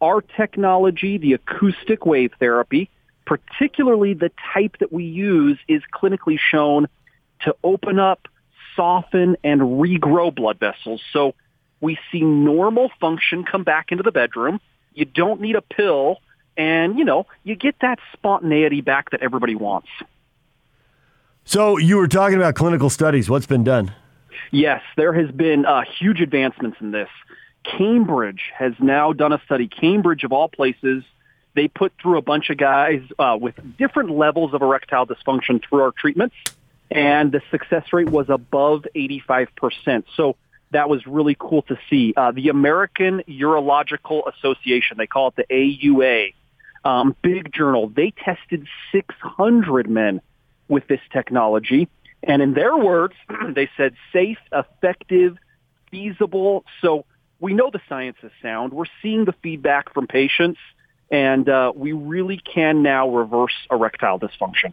Our 0.00 0.20
technology, 0.20 1.18
the 1.18 1.34
acoustic 1.34 2.04
wave 2.04 2.32
therapy, 2.38 2.90
particularly 3.24 4.14
the 4.14 4.30
type 4.52 4.76
that 4.80 4.92
we 4.92 5.04
use, 5.04 5.58
is 5.68 5.82
clinically 5.92 6.38
shown 6.38 6.88
to 7.42 7.54
open 7.64 7.98
up, 7.98 8.28
soften, 8.74 9.36
and 9.42 9.60
regrow 9.60 10.34
blood 10.34 10.58
vessels. 10.58 11.00
So 11.12 11.34
we 11.80 11.98
see 12.12 12.20
normal 12.20 12.90
function 13.00 13.44
come 13.44 13.64
back 13.64 13.90
into 13.90 14.02
the 14.02 14.12
bedroom. 14.12 14.60
You 14.94 15.06
don't 15.06 15.40
need 15.40 15.56
a 15.56 15.62
pill 15.62 16.18
and 16.56 16.98
you 16.98 17.04
know 17.04 17.26
you 17.44 17.56
get 17.56 17.76
that 17.80 17.98
spontaneity 18.12 18.80
back 18.80 19.10
that 19.10 19.22
everybody 19.22 19.54
wants. 19.54 19.88
So 21.44 21.78
you 21.78 21.96
were 21.96 22.08
talking 22.08 22.36
about 22.36 22.54
clinical 22.54 22.90
studies. 22.90 23.30
What's 23.30 23.46
been 23.46 23.64
done? 23.64 23.92
Yes, 24.50 24.82
there 24.96 25.12
has 25.12 25.30
been 25.30 25.64
uh, 25.64 25.82
huge 25.98 26.20
advancements 26.20 26.78
in 26.80 26.90
this. 26.90 27.08
Cambridge 27.64 28.52
has 28.56 28.72
now 28.78 29.12
done 29.12 29.32
a 29.32 29.40
study. 29.44 29.68
Cambridge, 29.68 30.24
of 30.24 30.32
all 30.32 30.48
places, 30.48 31.04
they 31.54 31.68
put 31.68 31.92
through 32.00 32.18
a 32.18 32.22
bunch 32.22 32.50
of 32.50 32.58
guys 32.58 33.00
uh, 33.18 33.36
with 33.40 33.54
different 33.76 34.10
levels 34.10 34.54
of 34.54 34.62
erectile 34.62 35.06
dysfunction 35.06 35.62
through 35.66 35.82
our 35.82 35.92
treatments, 35.92 36.36
and 36.90 37.32
the 37.32 37.42
success 37.50 37.92
rate 37.92 38.10
was 38.10 38.28
above 38.28 38.86
85%. 38.94 40.04
So 40.16 40.36
that 40.70 40.88
was 40.88 41.06
really 41.06 41.36
cool 41.38 41.62
to 41.62 41.78
see. 41.88 42.12
Uh, 42.16 42.32
the 42.32 42.48
American 42.48 43.22
Urological 43.28 44.22
Association, 44.34 44.98
they 44.98 45.06
call 45.06 45.28
it 45.28 45.36
the 45.36 45.46
AUA, 45.50 46.34
um, 46.86 47.16
big 47.20 47.52
journal, 47.52 47.88
they 47.88 48.12
tested 48.12 48.68
600 48.92 49.90
men 49.90 50.20
with 50.68 50.86
this 50.86 51.00
technology. 51.12 51.88
And 52.22 52.40
in 52.40 52.54
their 52.54 52.76
words, 52.76 53.14
they 53.48 53.68
said 53.76 53.94
safe, 54.12 54.38
effective, 54.52 55.36
feasible. 55.90 56.64
So 56.80 57.04
we 57.40 57.54
know 57.54 57.70
the 57.72 57.80
science 57.88 58.18
is 58.22 58.30
sound. 58.40 58.72
We're 58.72 58.84
seeing 59.02 59.24
the 59.24 59.34
feedback 59.42 59.92
from 59.92 60.06
patients, 60.06 60.60
and 61.10 61.48
uh, 61.48 61.72
we 61.74 61.90
really 61.90 62.38
can 62.38 62.82
now 62.82 63.08
reverse 63.08 63.54
erectile 63.68 64.20
dysfunction. 64.20 64.72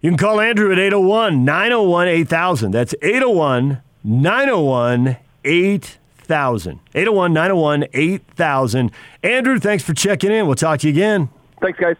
You 0.00 0.10
can 0.10 0.16
call 0.16 0.40
Andrew 0.40 0.72
at 0.72 0.78
801 0.78 1.44
901 1.44 2.08
8000. 2.08 2.70
That's 2.70 2.94
801 3.02 3.82
901 4.02 5.16
8000. 5.44 5.99
8000. 6.30 6.80
801 6.94 7.32
901 7.32 7.84
8000. 7.92 8.92
Andrew, 9.22 9.58
thanks 9.58 9.82
for 9.82 9.94
checking 9.94 10.30
in. 10.30 10.46
We'll 10.46 10.54
talk 10.54 10.80
to 10.80 10.86
you 10.86 10.92
again. 10.92 11.28
Thanks, 11.60 11.78
guys. 11.78 11.96